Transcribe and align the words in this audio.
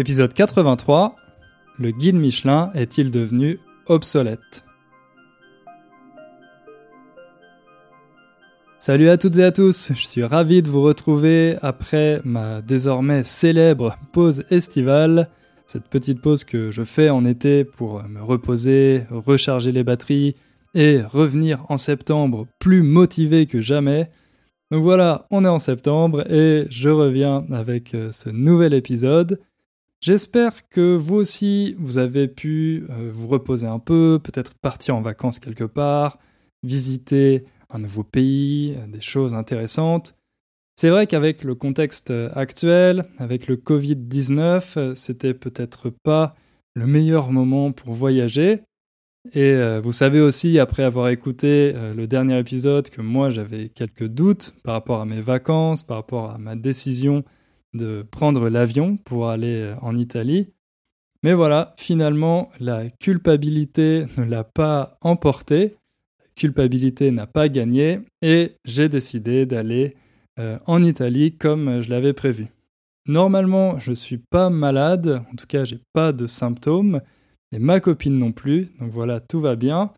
Épisode 0.00 0.32
83 0.32 1.14
Le 1.78 1.90
guide 1.90 2.16
Michelin 2.16 2.70
est-il 2.74 3.10
devenu 3.10 3.58
obsolète? 3.84 4.64
Salut 8.78 9.10
à 9.10 9.18
toutes 9.18 9.36
et 9.36 9.44
à 9.44 9.52
tous, 9.52 9.92
je 9.94 10.06
suis 10.06 10.24
ravi 10.24 10.62
de 10.62 10.70
vous 10.70 10.80
retrouver 10.80 11.58
après 11.60 12.22
ma 12.24 12.62
désormais 12.62 13.24
célèbre 13.24 13.98
pause 14.10 14.44
estivale, 14.48 15.28
cette 15.66 15.88
petite 15.88 16.22
pause 16.22 16.44
que 16.44 16.70
je 16.70 16.82
fais 16.82 17.10
en 17.10 17.26
été 17.26 17.66
pour 17.66 18.02
me 18.04 18.22
reposer, 18.22 19.04
recharger 19.10 19.70
les 19.70 19.84
batteries 19.84 20.34
et 20.72 21.02
revenir 21.02 21.66
en 21.68 21.76
septembre 21.76 22.46
plus 22.58 22.82
motivé 22.82 23.44
que 23.44 23.60
jamais. 23.60 24.10
Donc 24.70 24.82
voilà, 24.82 25.26
on 25.30 25.44
est 25.44 25.48
en 25.48 25.58
septembre 25.58 26.24
et 26.32 26.66
je 26.70 26.88
reviens 26.88 27.44
avec 27.52 27.94
ce 28.12 28.30
nouvel 28.30 28.72
épisode. 28.72 29.38
J'espère 30.00 30.68
que 30.68 30.96
vous 30.96 31.16
aussi, 31.16 31.74
vous 31.78 31.98
avez 31.98 32.26
pu 32.26 32.86
euh, 32.90 33.10
vous 33.12 33.28
reposer 33.28 33.66
un 33.66 33.78
peu, 33.78 34.18
peut-être 34.22 34.54
partir 34.54 34.96
en 34.96 35.02
vacances 35.02 35.38
quelque 35.38 35.64
part, 35.64 36.18
visiter 36.62 37.44
un 37.68 37.78
nouveau 37.78 38.02
pays, 38.02 38.74
euh, 38.78 38.86
des 38.86 39.00
choses 39.00 39.34
intéressantes. 39.34 40.14
C'est 40.74 40.88
vrai 40.88 41.06
qu'avec 41.06 41.44
le 41.44 41.54
contexte 41.54 42.10
actuel, 42.34 43.04
avec 43.18 43.48
le 43.48 43.56
Covid-19, 43.56 44.94
c'était 44.94 45.34
peut-être 45.34 45.90
pas 45.90 46.34
le 46.74 46.86
meilleur 46.86 47.30
moment 47.30 47.70
pour 47.72 47.92
voyager, 47.92 48.62
et 49.32 49.52
euh, 49.52 49.80
vous 49.82 49.92
savez 49.92 50.20
aussi, 50.20 50.58
après 50.58 50.82
avoir 50.82 51.08
écouté 51.08 51.72
euh, 51.74 51.92
le 51.92 52.06
dernier 52.06 52.38
épisode, 52.38 52.88
que 52.88 53.02
moi 53.02 53.30
j'avais 53.30 53.68
quelques 53.68 54.06
doutes 54.06 54.54
par 54.64 54.74
rapport 54.74 55.00
à 55.00 55.04
mes 55.04 55.20
vacances, 55.20 55.82
par 55.82 55.98
rapport 55.98 56.30
à 56.30 56.38
ma 56.38 56.56
décision 56.56 57.22
de 57.74 58.02
prendre 58.02 58.48
l'avion 58.48 58.96
pour 58.96 59.28
aller 59.28 59.60
euh, 59.60 59.74
en 59.82 59.96
Italie. 59.96 60.48
Mais 61.22 61.34
voilà, 61.34 61.74
finalement, 61.76 62.50
la 62.60 62.88
culpabilité 62.88 64.06
ne 64.16 64.24
l'a 64.24 64.44
pas 64.44 64.96
emporté, 65.02 65.76
la 66.18 66.26
culpabilité 66.34 67.10
n'a 67.10 67.26
pas 67.26 67.48
gagné, 67.48 68.00
et 68.22 68.52
j'ai 68.64 68.88
décidé 68.88 69.44
d'aller 69.44 69.96
en 70.64 70.82
Italie 70.82 71.36
comme 71.36 71.82
je 71.82 71.90
l'avais 71.90 72.14
prévu. 72.14 72.46
Normalement, 73.06 73.78
je 73.78 73.90
ne 73.90 73.94
suis 73.94 74.16
pas 74.16 74.48
malade, 74.48 75.22
en 75.30 75.36
tout 75.36 75.46
cas, 75.46 75.64
j'ai 75.64 75.80
pas 75.92 76.12
de 76.12 76.26
symptômes 76.26 77.02
et 77.52 77.58
ma 77.58 77.80
copine 77.80 78.18
non 78.18 78.32
plus. 78.32 78.68
Donc 78.78 78.90
voilà, 78.90 79.20
tout 79.20 79.40
va 79.40 79.56
bien. 79.56 79.92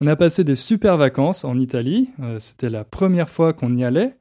On 0.00 0.06
a 0.06 0.16
passé 0.16 0.44
des 0.44 0.54
super 0.54 0.96
vacances 0.96 1.44
en 1.44 1.58
Italie. 1.58 2.10
Euh, 2.20 2.38
c'était 2.38 2.70
la 2.70 2.84
première 2.84 3.30
fois 3.30 3.52
qu'on 3.52 3.76
y 3.76 3.84
allait. 3.84 4.16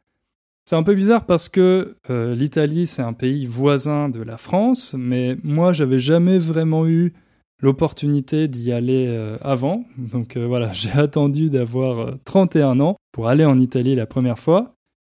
C'est 0.66 0.76
un 0.76 0.84
peu 0.84 0.94
bizarre 0.94 1.26
parce 1.26 1.50
que 1.50 1.98
euh, 2.10 2.36
l'Italie, 2.36 2.88
c'est 2.88 3.02
un 3.02 3.14
pays 3.14 3.46
voisin 3.46 4.10
de 4.10 4.22
la 4.22 4.38
France, 4.38 4.96
mais 4.98 5.38
moi, 5.44 5.74
j'avais 5.74 6.00
jamais 6.00 6.38
vraiment 6.40 6.88
eu 6.88 7.14
l'opportunité 7.62 8.48
d'y 8.48 8.72
aller 8.72 9.08
euh, 9.08 9.38
avant. 9.42 9.86
Donc 9.98 10.38
voilà, 10.38 10.72
j'ai 10.74 10.92
attendu 10.92 11.50
d'avoir 11.50 12.18
31 12.26 12.80
ans 12.80 12.96
pour 13.12 13.28
aller 13.28 13.46
en 13.46 13.60
Italie 13.60 13.96
la 13.96 14.06
première 14.06 14.40
fois. 14.40 14.76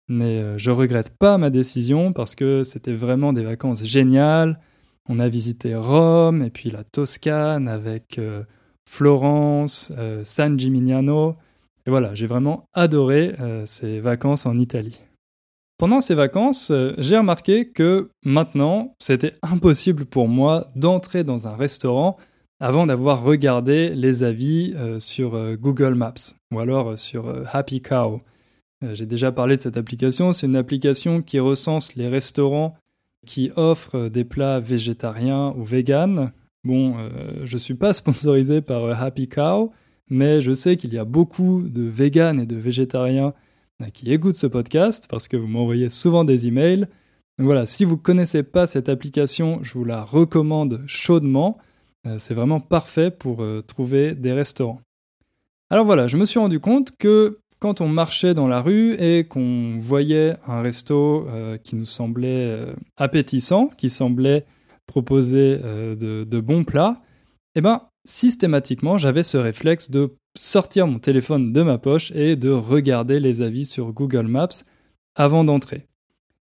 Mais 0.07 0.59
je 0.59 0.69
regrette 0.69 1.09
pas 1.17 1.39
ma 1.39 1.49
décision 1.49 2.13
parce 2.13 2.35
que 2.35 2.61
c'était 2.61 2.93
vraiment 2.93 3.33
des 3.33 3.43
vacances 3.43 3.83
géniales. 3.83 4.59
On 5.07 5.19
a 5.19 5.29
visité 5.29 5.75
Rome 5.75 6.41
et 6.41 6.49
puis 6.49 6.71
la 6.71 6.83
Toscane 6.83 7.67
avec 7.67 8.17
euh, 8.17 8.43
Florence, 8.89 9.91
euh, 9.97 10.23
San 10.23 10.59
Gimignano. 10.59 11.35
Et 11.85 11.91
voilà, 11.91 12.15
j'ai 12.15 12.25
vraiment 12.25 12.67
adoré 12.73 13.35
euh, 13.39 13.63
ces 13.65 13.99
vacances 13.99 14.47
en 14.47 14.57
Italie. 14.57 14.99
Pendant 15.77 15.99
ces 15.99 16.15
vacances, 16.15 16.71
j'ai 16.97 17.17
remarqué 17.17 17.67
que 17.67 18.09
maintenant, 18.23 18.95
c'était 18.97 19.33
impossible 19.41 20.05
pour 20.05 20.27
moi 20.27 20.71
d'entrer 20.75 21.23
dans 21.23 21.47
un 21.47 21.55
restaurant 21.55 22.15
avant 22.61 22.87
d'avoir 22.87 23.23
regardé 23.23 23.89
les 23.89 24.23
avis 24.23 24.73
sur 24.99 25.57
Google 25.57 25.95
Maps 25.95 26.13
ou 26.53 26.59
alors 26.59 26.97
sur 26.97 27.25
Happy 27.51 27.81
Cow. 27.81 28.21
J'ai 28.93 29.05
déjà 29.05 29.33
parlé 29.33 29.57
de 29.57 29.61
cette 29.61 29.75
application, 29.75 30.31
c'est 30.31 30.47
une 30.47 30.55
application 30.55 31.21
qui 31.21 31.39
recense 31.39 31.95
les 31.95 32.07
restaurants 32.07 32.77
qui 33.25 33.51
offre 33.55 34.07
des 34.07 34.23
plats 34.23 34.59
végétariens 34.59 35.53
ou 35.57 35.63
véganes. 35.63 36.31
Bon, 36.63 36.95
euh, 36.97 37.09
je 37.43 37.55
ne 37.55 37.59
suis 37.59 37.73
pas 37.73 37.93
sponsorisé 37.93 38.61
par 38.61 38.83
euh, 38.83 38.93
Happy 38.93 39.27
Cow, 39.27 39.71
mais 40.09 40.41
je 40.41 40.53
sais 40.53 40.77
qu'il 40.77 40.93
y 40.93 40.97
a 40.97 41.05
beaucoup 41.05 41.63
de 41.67 41.83
véganes 41.83 42.39
et 42.39 42.45
de 42.45 42.55
végétariens 42.55 43.27
euh, 43.27 43.31
qui 43.93 44.11
écoutent 44.11 44.35
ce 44.35 44.47
podcast 44.47 45.07
parce 45.09 45.27
que 45.27 45.37
vous 45.37 45.47
m'envoyez 45.47 45.89
souvent 45.89 46.23
des 46.23 46.47
emails. 46.47 46.87
Donc 47.37 47.47
voilà, 47.47 47.65
si 47.65 47.85
vous 47.85 47.95
ne 47.95 48.01
connaissez 48.01 48.43
pas 48.43 48.67
cette 48.67 48.89
application, 48.89 49.59
je 49.61 49.73
vous 49.73 49.85
la 49.85 50.03
recommande 50.03 50.83
chaudement. 50.87 51.57
C'est 52.17 52.35
vraiment 52.35 52.59
parfait 52.59 53.11
pour 53.11 53.43
trouver 53.67 54.13
des 54.13 54.31
restaurants. 54.31 54.79
Alors 55.69 55.85
voilà, 55.85 56.07
je 56.07 56.17
me 56.17 56.25
suis 56.25 56.39
rendu 56.39 56.59
compte 56.59 56.95
que 56.97 57.39
quand 57.59 57.81
on 57.81 57.87
marchait 57.87 58.33
dans 58.33 58.47
la 58.47 58.61
rue 58.61 58.93
et 58.93 59.23
qu'on 59.23 59.77
voyait 59.79 60.35
un 60.45 60.61
resto 60.61 61.27
euh, 61.27 61.57
qui 61.57 61.75
nous 61.75 61.85
semblait 61.85 62.45
euh, 62.45 62.73
appétissant, 62.97 63.71
qui 63.77 63.89
semblait 63.89 64.45
proposer 64.85 65.59
euh, 65.63 65.95
de, 65.95 66.39
bons 66.41 66.63
plats, 66.63 67.01
eh 67.55 67.61
ben, 67.61 67.81
systématiquement, 68.05 68.97
j'avais 68.97 69.23
ce 69.23 69.37
réflexe 69.37 69.91
de 69.91 70.15
sortir 70.37 70.87
mon 70.87 70.99
téléphone 70.99 71.51
de 71.51 71.61
ma 71.61 71.77
poche 71.77 72.11
et 72.11 72.35
de 72.35 72.49
regarder 72.51 73.19
les 73.19 73.41
avis 73.41 73.65
sur 73.65 73.91
Google 73.91 74.27
Maps 74.27 74.63
avant 75.15 75.43
d'entrer. 75.43 75.87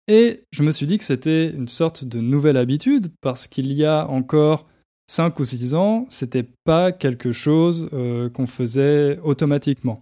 Et 0.08 0.44
je 0.52 0.64
me 0.64 0.72
suis 0.72 0.86
dit 0.86 0.98
que 0.98 1.04
c'était 1.04 1.50
une 1.50 1.68
sorte 1.68 2.04
de 2.04 2.20
nouvelle 2.20 2.58
habitude 2.58 3.12
parce 3.22 3.48
qu'il 3.48 3.72
y 3.74 3.86
a 3.86 4.08
encore 4.08 4.68
5 5.08 5.40
ou 5.40 5.44
6 5.44 5.74
ans, 5.74 6.08
c'était 6.10 6.48
pas 6.64 6.92
quelque 6.92 7.32
chose 7.32 7.90
qu'on 8.34 8.46
faisait 8.46 9.20
automatiquement. 9.24 10.02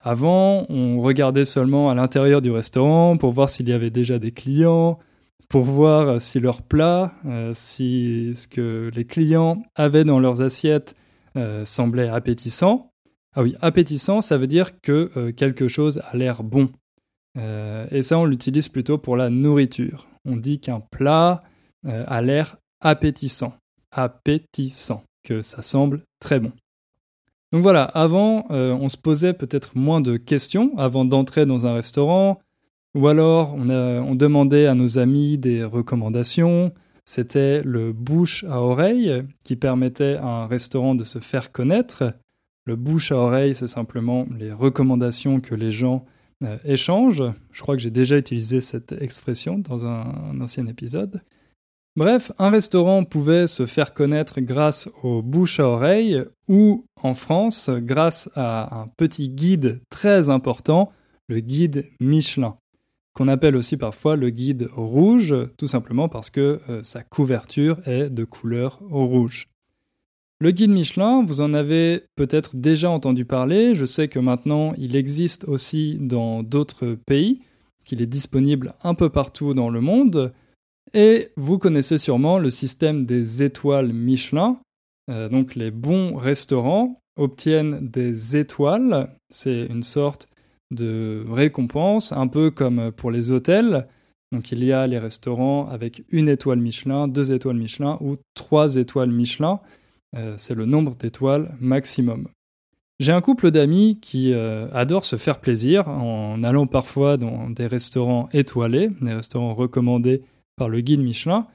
Avant, 0.00 0.66
on 0.68 1.00
regardait 1.00 1.44
seulement 1.44 1.88
à 1.88 1.94
l'intérieur 1.94 2.42
du 2.42 2.50
restaurant 2.50 3.16
pour 3.16 3.32
voir 3.32 3.48
s'il 3.48 3.68
y 3.68 3.72
avait 3.72 3.90
déjà 3.90 4.18
des 4.18 4.32
clients, 4.32 4.98
pour 5.48 5.64
voir 5.64 6.20
si 6.20 6.40
leur 6.40 6.62
plat, 6.62 7.14
euh, 7.26 7.52
si 7.54 8.32
ce 8.34 8.48
que 8.48 8.90
les 8.94 9.04
clients 9.04 9.62
avaient 9.74 10.04
dans 10.04 10.20
leurs 10.20 10.40
assiettes 10.40 10.94
euh, 11.36 11.64
semblait 11.64 12.08
appétissant. 12.08 12.90
Ah 13.34 13.42
oui, 13.42 13.56
appétissant, 13.60 14.20
ça 14.20 14.38
veut 14.38 14.46
dire 14.46 14.80
que 14.80 15.10
euh, 15.16 15.32
quelque 15.32 15.68
chose 15.68 16.00
a 16.10 16.16
l'air 16.16 16.42
bon. 16.42 16.70
et 17.36 18.02
ça, 18.02 18.18
on 18.18 18.26
l'utilise 18.26 18.68
plutôt 18.68 18.96
pour 18.96 19.16
la 19.16 19.28
nourriture. 19.28 20.06
On 20.24 20.36
dit 20.36 20.60
qu'un 20.60 20.80
plat 20.80 21.42
a 21.84 22.22
l'air 22.22 22.56
appétissant. 22.80 23.54
Appétissant, 23.90 25.02
que 25.24 25.42
ça 25.42 25.60
semble 25.60 26.02
très 26.20 26.38
bon. 26.38 26.52
Donc 27.50 27.62
voilà, 27.62 27.82
avant, 27.82 28.46
on 28.50 28.88
se 28.88 28.96
posait 28.96 29.32
peut-être 29.32 29.76
moins 29.76 30.00
de 30.00 30.16
questions 30.16 30.78
avant 30.78 31.04
d'entrer 31.04 31.44
dans 31.44 31.66
un 31.66 31.74
restaurant, 31.74 32.38
ou 32.94 33.08
alors 33.08 33.54
on, 33.54 34.14
demandait 34.14 34.66
à 34.66 34.74
nos 34.74 34.98
amis 34.98 35.38
des 35.38 35.64
recommandations. 35.64 36.72
C'était 37.04 37.62
le 37.62 37.92
bouche 37.92 38.44
à 38.44 38.60
oreille 38.60 39.24
qui 39.42 39.56
permettait 39.56 40.16
à 40.16 40.26
un 40.26 40.46
restaurant 40.46 40.94
de 40.94 41.04
se 41.04 41.18
faire 41.18 41.52
connaître. 41.52 42.14
Le 42.66 42.76
bouche 42.76 43.12
à 43.12 43.16
oreille, 43.16 43.54
c'est 43.54 43.68
simplement 43.68 44.26
les 44.38 44.52
recommandations 44.52 45.40
que 45.40 45.54
les 45.54 45.72
gens 45.72 46.06
euh, 46.42 46.56
échangent. 46.64 47.24
Je 47.52 47.60
crois 47.60 47.76
que 47.76 47.82
j'ai 47.82 47.90
déjà 47.90 48.16
utilisé 48.16 48.60
cette 48.60 48.92
expression 48.92 49.58
dans 49.58 49.84
un 49.84 50.40
ancien 50.40 50.66
épisode. 50.66 51.20
Bref, 51.96 52.32
un 52.38 52.50
restaurant 52.50 53.04
pouvait 53.04 53.46
se 53.46 53.66
faire 53.66 53.94
connaître 53.94 54.40
grâce 54.40 54.88
au 55.04 55.22
bouche 55.22 55.60
à 55.60 55.68
oreille 55.68 56.24
ou 56.48 56.86
en 57.00 57.14
France 57.14 57.70
grâce 57.70 58.28
à 58.34 58.80
un 58.80 58.88
petit 58.96 59.28
guide 59.28 59.80
très 59.90 60.28
important, 60.28 60.90
le 61.28 61.38
guide 61.38 61.88
Michelin, 62.00 62.56
qu'on 63.14 63.28
appelle 63.28 63.56
aussi 63.56 63.76
parfois 63.76 64.16
le 64.16 64.30
guide 64.30 64.68
rouge, 64.74 65.34
tout 65.56 65.68
simplement 65.68 66.08
parce 66.08 66.30
que 66.30 66.60
euh, 66.68 66.82
sa 66.82 67.02
couverture 67.02 67.78
est 67.86 68.10
de 68.10 68.24
couleur 68.24 68.80
rouge. 68.90 69.48
Le 70.40 70.50
guide 70.50 70.72
Michelin, 70.72 71.24
vous 71.24 71.40
en 71.40 71.54
avez 71.54 72.02
peut-être 72.16 72.56
déjà 72.56 72.90
entendu 72.90 73.24
parler, 73.24 73.74
je 73.74 73.84
sais 73.84 74.08
que 74.08 74.18
maintenant 74.18 74.74
il 74.76 74.96
existe 74.96 75.44
aussi 75.44 75.96
dans 76.00 76.42
d'autres 76.42 76.98
pays, 77.06 77.40
qu'il 77.84 78.02
est 78.02 78.06
disponible 78.06 78.74
un 78.82 78.94
peu 78.94 79.10
partout 79.10 79.54
dans 79.54 79.70
le 79.70 79.80
monde, 79.80 80.32
et 80.92 81.28
vous 81.36 81.58
connaissez 81.58 81.98
sûrement 81.98 82.38
le 82.38 82.50
système 82.50 83.06
des 83.06 83.42
étoiles 83.42 83.92
Michelin. 83.92 84.58
Euh, 85.10 85.28
donc 85.28 85.54
les 85.54 85.70
bons 85.70 86.16
restaurants 86.16 87.00
obtiennent 87.16 87.88
des 87.88 88.36
étoiles. 88.36 89.10
C'est 89.30 89.66
une 89.66 89.82
sorte 89.82 90.28
de 90.74 91.24
récompense, 91.30 92.12
un 92.12 92.26
peu 92.26 92.50
comme 92.50 92.92
pour 92.92 93.10
les 93.10 93.30
hôtels. 93.30 93.86
Donc 94.32 94.52
il 94.52 94.64
y 94.64 94.72
a 94.72 94.86
les 94.86 94.98
restaurants 94.98 95.68
avec 95.68 96.04
une 96.10 96.28
étoile 96.28 96.58
Michelin, 96.58 97.08
deux 97.08 97.32
étoiles 97.32 97.56
Michelin 97.56 97.98
ou 98.00 98.16
trois 98.34 98.76
étoiles 98.76 99.10
Michelin. 99.10 99.60
Euh, 100.16 100.34
c'est 100.36 100.54
le 100.54 100.66
nombre 100.66 100.96
d'étoiles 100.96 101.54
maximum. 101.60 102.28
J'ai 103.00 103.12
un 103.12 103.20
couple 103.20 103.50
d'amis 103.50 103.98
qui 104.00 104.32
euh, 104.32 104.68
adorent 104.72 105.04
se 105.04 105.16
faire 105.16 105.40
plaisir 105.40 105.88
en 105.88 106.42
allant 106.44 106.66
parfois 106.66 107.16
dans 107.16 107.50
des 107.50 107.66
restaurants 107.66 108.28
étoilés, 108.32 108.90
des 109.00 109.14
restaurants 109.14 109.54
recommandés 109.54 110.22
par 110.56 110.68
le 110.68 110.80
guide 110.80 111.00
Michelin. 111.00 111.46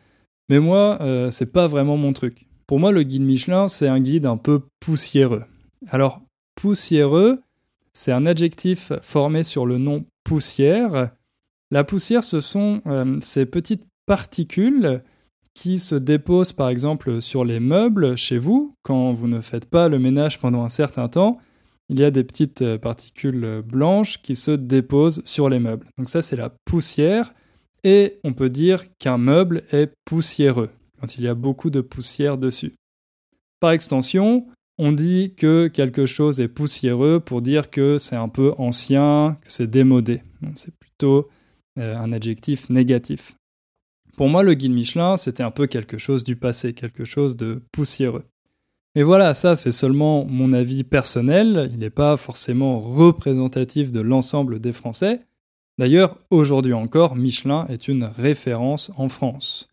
Mais 0.49 0.59
moi, 0.59 0.97
c'est 1.29 1.51
pas 1.51 1.67
vraiment 1.67 1.95
mon 1.95 2.11
truc. 2.11 2.47
Pour 2.69 2.79
moi, 2.79 2.91
le 2.91 3.01
guide 3.01 3.23
Michelin, 3.23 3.67
c'est 3.67 3.87
un 3.87 3.99
guide 3.99 4.25
un 4.25 4.37
peu 4.37 4.61
poussiéreux. 4.79 5.43
Alors, 5.87 6.21
poussiéreux, 6.53 7.41
c'est 7.99 8.13
un 8.13 8.25
adjectif 8.25 8.93
formé 9.01 9.43
sur 9.43 9.65
le 9.65 9.77
nom 9.77 10.05
poussière. 10.23 11.11
La 11.69 11.83
poussière, 11.83 12.23
ce 12.23 12.39
sont 12.39 12.81
ces 13.19 13.45
petites 13.45 13.83
particules 14.05 15.03
qui 15.53 15.79
se 15.79 15.95
déposent 15.95 16.53
par 16.53 16.69
exemple 16.69 17.21
sur 17.21 17.43
les 17.43 17.59
meubles 17.59 18.17
chez 18.17 18.37
vous 18.37 18.73
quand 18.83 19.11
vous 19.11 19.27
ne 19.27 19.41
faites 19.41 19.65
pas 19.65 19.89
le 19.89 19.99
ménage 19.99 20.39
pendant 20.39 20.63
un 20.63 20.69
certain 20.69 21.09
temps. 21.09 21.39
Il 21.89 21.99
y 21.99 22.05
a 22.05 22.11
des 22.11 22.23
petites 22.23 22.61
euh, 22.61 22.77
particules 22.77 23.63
blanches 23.65 24.21
qui 24.21 24.35
se 24.35 24.51
déposent 24.51 25.21
sur 25.25 25.49
les 25.49 25.59
meubles. 25.59 25.87
Donc 25.97 26.07
ça 26.07 26.21
c'est 26.21 26.35
la 26.35 26.53
poussière 26.63 27.33
et 27.83 28.19
on 28.23 28.33
peut 28.33 28.49
dire 28.49 28.85
qu'un 28.99 29.17
meuble 29.17 29.63
est 29.71 29.91
poussiéreux 30.05 30.69
quand 31.01 31.17
il 31.17 31.23
y 31.23 31.27
a 31.27 31.33
beaucoup 31.33 31.71
de 31.71 31.81
poussière 31.81 32.37
dessus. 32.37 32.75
Par 33.59 33.71
extension, 33.71 34.45
on 34.79 34.93
dit 34.93 35.33
que 35.35 35.67
quelque 35.67 36.05
chose 36.05 36.39
est 36.39 36.47
poussiéreux 36.47 37.19
pour 37.19 37.41
dire 37.41 37.69
que 37.69 37.97
c'est 37.97 38.15
un 38.15 38.29
peu 38.29 38.53
ancien, 38.57 39.37
que 39.41 39.51
c'est 39.51 39.69
démodé. 39.69 40.23
C'est 40.55 40.73
plutôt 40.73 41.27
euh, 41.77 41.97
un 41.97 42.13
adjectif 42.13 42.69
négatif. 42.69 43.35
Pour 44.15 44.29
moi, 44.29 44.41
le 44.41 44.53
guide 44.53 44.71
Michelin, 44.71 45.17
c'était 45.17 45.43
un 45.43 45.51
peu 45.51 45.67
quelque 45.67 45.97
chose 45.97 46.23
du 46.23 46.37
passé, 46.37 46.73
quelque 46.73 47.03
chose 47.03 47.35
de 47.35 47.61
poussiéreux. 47.73 48.23
Mais 48.95 49.03
voilà, 49.03 49.33
ça 49.33 49.57
c'est 49.57 49.73
seulement 49.73 50.23
mon 50.25 50.53
avis 50.53 50.85
personnel, 50.85 51.69
il 51.73 51.79
n'est 51.79 51.89
pas 51.89 52.15
forcément 52.15 52.79
représentatif 52.79 53.91
de 53.91 53.99
l'ensemble 53.99 54.59
des 54.59 54.71
Français. 54.71 55.19
D'ailleurs, 55.77 56.17
aujourd'hui 56.29 56.73
encore, 56.73 57.17
Michelin 57.17 57.65
est 57.67 57.89
une 57.89 58.05
référence 58.05 58.91
en 58.95 59.09
France. 59.09 59.67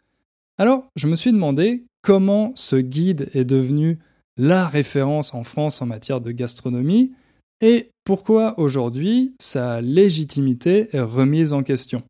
Alors, 0.59 0.89
je 0.97 1.07
me 1.07 1.15
suis 1.15 1.33
demandé 1.33 1.85
comment 2.03 2.53
ce 2.57 2.77
guide 2.77 3.31
est 3.35 3.45
devenu 3.45 4.01
la 4.37 4.67
référence 4.67 5.35
en 5.35 5.45
France 5.45 5.81
en 5.83 5.87
matière 5.87 6.21
de 6.21 6.31
gastronomie 6.31 7.13
et 7.61 7.91
pourquoi 8.05 8.59
aujourd'hui 8.59 9.35
sa 9.41 9.81
légitimité 9.81 10.89
est 10.93 11.01
remise 11.01 11.53
en 11.53 11.63
question 11.63 12.03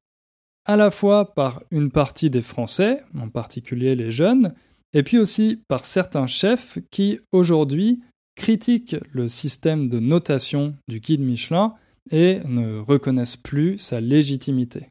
à 0.66 0.76
la 0.76 0.90
fois 0.90 1.32
par 1.34 1.62
une 1.70 1.90
partie 1.90 2.28
des 2.28 2.42
Français, 2.42 3.02
en 3.18 3.28
particulier 3.28 3.94
les 3.94 4.10
jeunes, 4.10 4.52
et 4.92 5.02
puis 5.02 5.18
aussi 5.18 5.62
par 5.68 5.84
certains 5.84 6.26
chefs 6.26 6.78
qui 6.90 7.20
aujourd'hui 7.32 8.00
critiquent 8.36 8.96
le 9.12 9.28
système 9.28 9.88
de 9.88 10.00
notation 10.00 10.74
du 10.88 11.00
guide 11.00 11.22
Michelin 11.22 11.74
et 12.10 12.40
ne 12.46 12.78
reconnaissent 12.78 13.36
plus 13.36 13.78
sa 13.78 14.00
légitimité. 14.00 14.88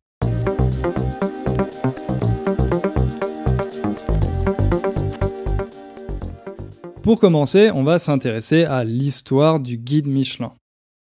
Pour 7.06 7.20
commencer, 7.20 7.70
on 7.70 7.84
va 7.84 8.00
s'intéresser 8.00 8.64
à 8.64 8.84
l'histoire 8.84 9.60
du 9.60 9.78
guide 9.78 10.08
Michelin. 10.08 10.54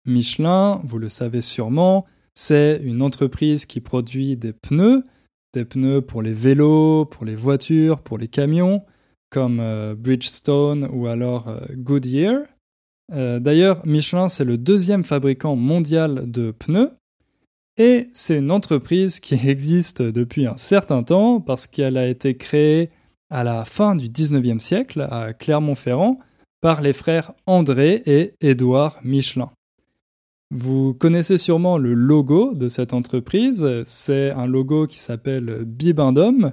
Michelin, 0.06 0.80
vous 0.84 0.96
le 0.96 1.10
savez 1.10 1.42
sûrement, 1.42 2.06
c'est 2.32 2.80
une 2.82 3.02
entreprise 3.02 3.66
qui 3.66 3.82
produit 3.82 4.38
des 4.38 4.54
pneus, 4.54 5.04
des 5.52 5.66
pneus 5.66 6.00
pour 6.00 6.22
les 6.22 6.32
vélos, 6.32 7.04
pour 7.04 7.26
les 7.26 7.36
voitures, 7.36 8.00
pour 8.00 8.16
les 8.16 8.26
camions, 8.26 8.80
comme 9.28 9.60
euh, 9.60 9.94
Bridgestone 9.94 10.88
ou 10.90 11.08
alors 11.08 11.48
euh, 11.48 11.60
Goodyear. 11.74 12.40
Euh, 13.12 13.38
d'ailleurs, 13.38 13.86
Michelin, 13.86 14.28
c'est 14.28 14.46
le 14.46 14.56
deuxième 14.56 15.04
fabricant 15.04 15.56
mondial 15.56 16.22
de 16.24 16.52
pneus. 16.52 16.92
Et 17.76 18.08
c'est 18.14 18.38
une 18.38 18.50
entreprise 18.50 19.20
qui 19.20 19.34
existe 19.46 20.00
depuis 20.00 20.46
un 20.46 20.56
certain 20.56 21.02
temps 21.02 21.42
parce 21.42 21.66
qu'elle 21.66 21.98
a 21.98 22.08
été 22.08 22.34
créée 22.34 22.88
à 23.32 23.44
la 23.44 23.64
fin 23.64 23.96
du 23.96 24.08
19e 24.08 24.60
siècle 24.60 25.08
à 25.10 25.32
Clermont-Ferrand 25.32 26.18
par 26.60 26.82
les 26.82 26.92
frères 26.92 27.32
André 27.46 28.02
et 28.06 28.34
Édouard 28.42 29.00
Michelin. 29.02 29.50
Vous 30.50 30.92
connaissez 30.92 31.38
sûrement 31.38 31.78
le 31.78 31.94
logo 31.94 32.54
de 32.54 32.68
cette 32.68 32.92
entreprise. 32.92 33.66
C'est 33.86 34.30
un 34.32 34.46
logo 34.46 34.86
qui 34.86 34.98
s'appelle 34.98 35.64
Bibendum. 35.64 36.52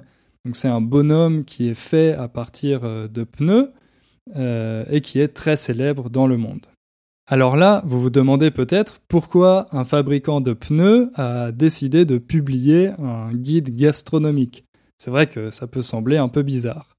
C'est 0.52 0.68
un 0.68 0.80
bonhomme 0.80 1.44
qui 1.44 1.68
est 1.68 1.74
fait 1.74 2.14
à 2.14 2.26
partir 2.26 2.80
euh, 2.84 3.08
de 3.08 3.24
pneus 3.24 3.72
euh, 4.36 4.86
et 4.90 5.02
qui 5.02 5.20
est 5.20 5.28
très 5.28 5.56
célèbre 5.56 6.08
dans 6.08 6.26
le 6.26 6.38
monde. 6.38 6.64
Alors 7.26 7.58
là, 7.58 7.82
vous 7.84 8.00
vous 8.00 8.10
demandez 8.10 8.50
peut-être 8.50 9.00
pourquoi 9.06 9.68
un 9.70 9.84
fabricant 9.84 10.40
de 10.40 10.54
pneus 10.54 11.10
a 11.14 11.52
décidé 11.52 12.06
de 12.06 12.16
publier 12.16 12.88
un 12.98 13.34
guide 13.34 13.76
gastronomique. 13.76 14.64
C'est 15.00 15.10
vrai 15.10 15.28
que 15.28 15.50
ça 15.50 15.66
peut 15.66 15.80
sembler 15.80 16.18
un 16.18 16.28
peu 16.28 16.42
bizarre. 16.42 16.98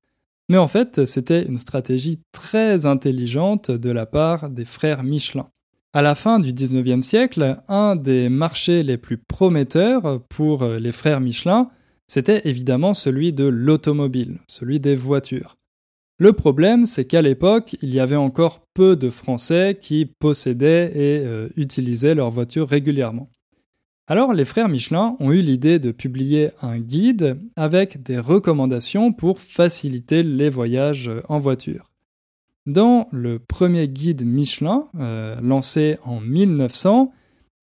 Mais 0.49 0.57
en 0.57 0.67
fait, 0.67 1.05
c'était 1.05 1.43
une 1.43 1.59
stratégie 1.59 2.19
très 2.31 2.87
intelligente 2.87 3.69
de 3.69 3.91
la 3.91 4.07
part 4.07 4.49
des 4.49 4.65
frères 4.65 5.03
Michelin. 5.03 5.49
À 5.93 6.01
la 6.01 6.15
fin 6.15 6.39
du 6.39 6.51
19e 6.51 7.03
siècle, 7.03 7.61
un 7.67 7.95
des 7.95 8.27
marchés 8.27 8.81
les 8.81 8.97
plus 8.97 9.19
prometteurs 9.19 10.19
pour 10.29 10.65
les 10.65 10.91
frères 10.91 11.21
Michelin, 11.21 11.69
c'était 12.07 12.41
évidemment 12.45 12.95
celui 12.95 13.33
de 13.33 13.43
l'automobile, 13.43 14.39
celui 14.47 14.79
des 14.79 14.95
voitures. 14.95 15.57
Le 16.17 16.33
problème, 16.33 16.85
c'est 16.85 17.05
qu'à 17.05 17.21
l'époque, 17.21 17.77
il 17.83 17.93
y 17.93 17.99
avait 17.99 18.15
encore 18.15 18.65
peu 18.73 18.95
de 18.95 19.11
Français 19.11 19.77
qui 19.79 20.07
possédaient 20.07 20.91
et 20.95 21.23
euh, 21.23 21.49
utilisaient 21.55 22.15
leur 22.15 22.31
voiture 22.31 22.67
régulièrement. 22.67 23.29
Alors 24.11 24.33
les 24.33 24.43
frères 24.43 24.67
Michelin 24.67 25.15
ont 25.21 25.31
eu 25.31 25.39
l'idée 25.39 25.79
de 25.79 25.91
publier 25.91 26.49
un 26.61 26.79
guide 26.79 27.39
avec 27.55 28.03
des 28.03 28.19
recommandations 28.19 29.13
pour 29.13 29.39
faciliter 29.39 30.21
les 30.21 30.49
voyages 30.49 31.09
en 31.29 31.39
voiture. 31.39 31.89
Dans 32.65 33.07
le 33.13 33.39
premier 33.39 33.87
guide 33.87 34.25
Michelin, 34.25 34.83
euh, 34.99 35.39
lancé 35.41 35.95
en 36.03 36.19
1900, 36.19 37.13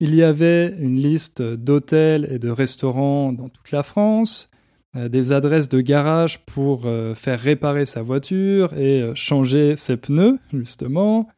il 0.00 0.14
y 0.14 0.22
avait 0.22 0.74
une 0.78 0.96
liste 0.96 1.42
d'hôtels 1.42 2.26
et 2.30 2.38
de 2.38 2.48
restaurants 2.48 3.34
dans 3.34 3.50
toute 3.50 3.70
la 3.70 3.82
France, 3.82 4.48
euh, 4.96 5.10
des 5.10 5.32
adresses 5.32 5.68
de 5.68 5.82
garage 5.82 6.46
pour 6.46 6.84
euh, 6.86 7.14
faire 7.14 7.38
réparer 7.38 7.84
sa 7.84 8.00
voiture 8.00 8.72
et 8.72 9.10
changer 9.14 9.76
ses 9.76 9.98
pneus, 9.98 10.38
justement. 10.54 11.28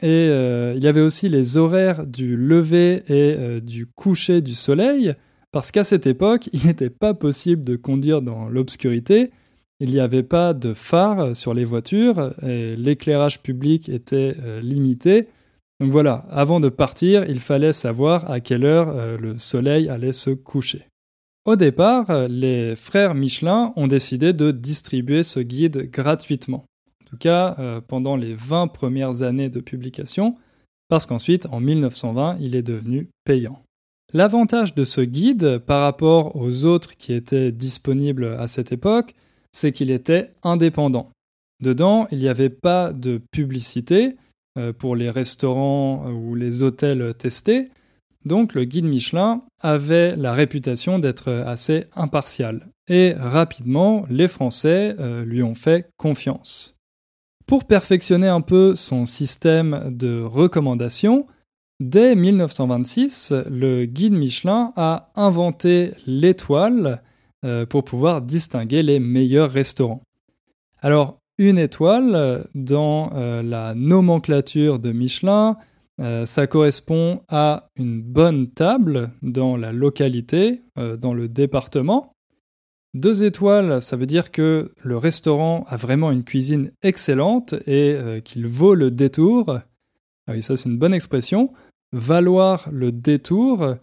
Et 0.00 0.26
il 0.74 0.82
y 0.82 0.88
avait 0.88 1.00
aussi 1.00 1.28
les 1.28 1.56
horaires 1.56 2.06
du 2.06 2.36
lever 2.36 3.02
et 3.08 3.60
du 3.60 3.86
coucher 3.86 4.40
du 4.40 4.54
soleil, 4.54 5.14
parce 5.52 5.70
qu'à 5.70 5.84
cette 5.84 6.06
époque, 6.06 6.48
il 6.52 6.66
n'était 6.66 6.90
pas 6.90 7.14
possible 7.14 7.62
de 7.62 7.76
conduire 7.76 8.22
dans 8.22 8.48
l'obscurité, 8.48 9.30
il 9.82 9.90
n'y 9.90 9.98
avait 9.98 10.22
pas 10.22 10.54
de 10.54 10.74
phare 10.74 11.34
sur 11.34 11.54
les 11.54 11.64
voitures 11.64 12.32
et 12.46 12.76
l'éclairage 12.76 13.42
public 13.42 13.88
était 13.88 14.36
euh, 14.40 14.60
limité. 14.60 15.26
Donc 15.80 15.90
voilà, 15.90 16.24
avant 16.30 16.60
de 16.60 16.68
partir, 16.68 17.28
il 17.28 17.40
fallait 17.40 17.72
savoir 17.72 18.30
à 18.30 18.38
quelle 18.38 18.64
heure 18.64 18.90
euh, 18.90 19.18
le 19.18 19.38
soleil 19.38 19.88
allait 19.88 20.12
se 20.12 20.30
coucher. 20.30 20.84
Au 21.44 21.56
départ, 21.56 22.28
les 22.28 22.76
frères 22.76 23.16
Michelin 23.16 23.72
ont 23.74 23.88
décidé 23.88 24.32
de 24.32 24.52
distribuer 24.52 25.24
ce 25.24 25.40
guide 25.40 25.90
gratuitement. 25.90 26.64
Tout 27.12 27.18
cas, 27.18 27.56
euh, 27.58 27.82
pendant 27.86 28.16
les 28.16 28.34
20 28.34 28.68
premières 28.68 29.22
années 29.22 29.50
de 29.50 29.60
publication, 29.60 30.36
parce 30.88 31.04
qu'ensuite, 31.04 31.46
en 31.52 31.60
1920, 31.60 32.38
il 32.40 32.56
est 32.56 32.62
devenu 32.62 33.10
payant. 33.24 33.62
L'avantage 34.14 34.74
de 34.74 34.84
ce 34.84 35.02
guide 35.02 35.58
par 35.58 35.82
rapport 35.82 36.36
aux 36.36 36.64
autres 36.64 36.96
qui 36.96 37.12
étaient 37.12 37.52
disponibles 37.52 38.34
à 38.38 38.48
cette 38.48 38.72
époque, 38.72 39.14
c'est 39.52 39.72
qu'il 39.72 39.90
était 39.90 40.30
indépendant. 40.42 41.10
Dedans, 41.62 42.08
il 42.12 42.18
n'y 42.18 42.28
avait 42.28 42.48
pas 42.48 42.94
de 42.94 43.20
publicité 43.30 44.16
euh, 44.56 44.72
pour 44.72 44.96
les 44.96 45.10
restaurants 45.10 46.06
euh, 46.06 46.12
ou 46.12 46.34
les 46.34 46.62
hôtels 46.62 47.12
testés, 47.12 47.68
donc 48.24 48.54
le 48.54 48.64
guide 48.64 48.86
Michelin 48.86 49.42
avait 49.60 50.16
la 50.16 50.32
réputation 50.32 50.98
d'être 50.98 51.30
assez 51.30 51.84
impartial. 51.94 52.68
Et 52.88 53.12
rapidement, 53.12 54.06
les 54.08 54.28
Français 54.28 54.96
lui 55.24 55.42
ont 55.42 55.54
fait 55.54 55.88
confiance. 55.98 56.76
Pour 57.46 57.64
perfectionner 57.64 58.28
un 58.28 58.40
peu 58.40 58.76
son 58.76 59.06
système 59.06 59.90
de 59.90 60.22
recommandation, 60.22 61.26
dès 61.80 62.14
1926, 62.14 63.34
le 63.50 63.84
guide 63.84 64.12
Michelin 64.12 64.72
a 64.76 65.10
inventé 65.16 65.92
l'étoile 66.06 67.02
euh, 67.44 67.66
pour 67.66 67.84
pouvoir 67.84 68.22
distinguer 68.22 68.82
les 68.82 69.00
meilleurs 69.00 69.50
restaurants. 69.50 70.02
Alors, 70.80 71.18
une 71.38 71.58
étoile 71.58 72.46
dans 72.54 73.10
euh, 73.14 73.42
la 73.42 73.74
nomenclature 73.74 74.78
de 74.78 74.92
Michelin, 74.92 75.56
euh, 76.00 76.24
ça 76.24 76.46
correspond 76.46 77.22
à 77.28 77.68
une 77.76 78.00
bonne 78.00 78.50
table 78.50 79.10
dans 79.22 79.56
la 79.56 79.72
localité, 79.72 80.62
dans 80.76 81.14
le 81.14 81.28
département. 81.28 82.11
Deux 82.94 83.22
étoiles, 83.24 83.80
ça 83.80 83.96
veut 83.96 84.06
dire 84.06 84.30
que 84.30 84.72
le 84.82 84.98
restaurant 84.98 85.64
a 85.68 85.76
vraiment 85.76 86.10
une 86.10 86.24
cuisine 86.24 86.72
excellente 86.82 87.54
et 87.66 87.96
qu'il 88.24 88.46
vaut 88.46 88.74
le 88.74 88.90
détour. 88.90 89.60
Ah 90.26 90.32
oui, 90.32 90.42
ça 90.42 90.56
c'est 90.56 90.68
une 90.68 90.78
bonne 90.78 90.92
expression. 90.92 91.52
Valoir 91.92 92.68
le 92.70 92.92
détour, 92.92 93.76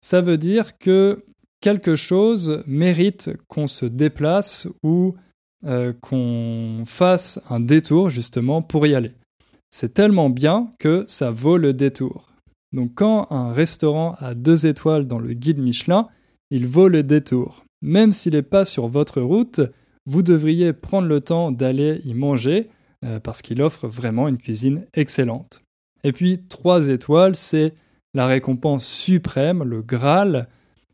ça 0.00 0.20
veut 0.22 0.38
dire 0.38 0.78
que 0.78 1.24
quelque 1.64 1.96
chose 1.96 2.62
mérite 2.66 3.30
qu'on 3.48 3.66
se 3.66 3.86
déplace 3.86 4.68
ou 4.82 5.14
euh, 5.64 5.94
qu'on 6.02 6.82
fasse 6.84 7.40
un 7.48 7.58
détour 7.58 8.10
justement 8.10 8.60
pour 8.60 8.86
y 8.86 8.94
aller. 8.94 9.12
C'est 9.70 9.94
tellement 9.94 10.28
bien 10.28 10.74
que 10.78 11.04
ça 11.06 11.30
vaut 11.30 11.56
le 11.56 11.72
détour. 11.72 12.28
Donc 12.74 12.90
quand 12.96 13.28
un 13.30 13.50
restaurant 13.50 14.14
a 14.18 14.34
deux 14.34 14.66
étoiles 14.66 15.06
dans 15.06 15.18
le 15.18 15.32
guide 15.32 15.58
Michelin, 15.58 16.08
il 16.50 16.66
vaut 16.66 16.88
le 16.88 17.02
détour. 17.02 17.63
Même 17.84 18.12
s'il 18.12 18.32
n'est 18.32 18.40
pas 18.40 18.64
sur 18.64 18.88
votre 18.88 19.20
route, 19.20 19.60
vous 20.06 20.22
devriez 20.22 20.72
prendre 20.72 21.06
le 21.06 21.20
temps 21.20 21.52
d'aller 21.52 22.00
y 22.06 22.14
manger 22.14 22.70
euh, 23.04 23.20
parce 23.20 23.42
qu'il 23.42 23.60
offre 23.60 23.86
vraiment 23.88 24.26
une 24.26 24.38
cuisine 24.38 24.86
excellente. 24.94 25.62
Et 26.02 26.12
puis 26.12 26.40
trois 26.48 26.88
étoiles, 26.88 27.36
c'est 27.36 27.74
la 28.14 28.26
récompense 28.26 28.86
suprême, 28.86 29.62
le 29.62 29.82
Graal. 29.82 30.48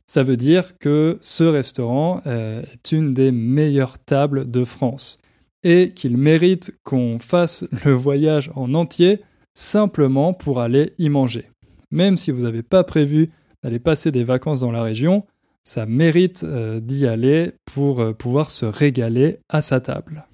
Ça 0.07 0.25
veut 0.25 0.37
dire 0.37 0.79
que 0.79 1.17
ce 1.21 1.45
restaurant 1.45 2.23
euh, 2.27 2.65
est 2.73 2.91
une 2.91 3.15
des 3.15 3.31
meilleures 3.31 4.01
tables 4.01 4.51
de 4.51 4.65
France 4.65 5.21
et 5.63 5.93
qu'il 5.95 6.17
mérite 6.17 6.77
qu'on 6.83 7.21
fasse 7.21 7.69
le 7.85 7.93
voyage 7.93 8.51
en 8.57 8.75
entier 8.75 9.21
simplement 9.55 10.35
pour 10.35 10.59
aller 10.59 10.95
y 10.99 11.09
manger. 11.09 11.45
Même 11.93 12.17
si 12.17 12.33
vous 12.33 12.43
n'avez 12.43 12.65
pas 12.65 12.83
prévu 12.83 13.31
d'aller 13.63 13.79
passer 13.79 14.11
des 14.11 14.25
vacances 14.25 14.59
dans 14.59 14.73
la 14.73 14.83
région, 14.83 15.25
ça 15.65 15.87
mérite 15.87 16.45
euh, 16.45 16.81
d'y 16.81 17.07
aller 17.07 17.53
pour 17.65 18.01
euh, 18.01 18.13
pouvoir 18.13 18.51
se 18.51 18.67
régaler 18.67 19.39
à 19.49 19.63
sa 19.63 19.81
table. 19.81 20.27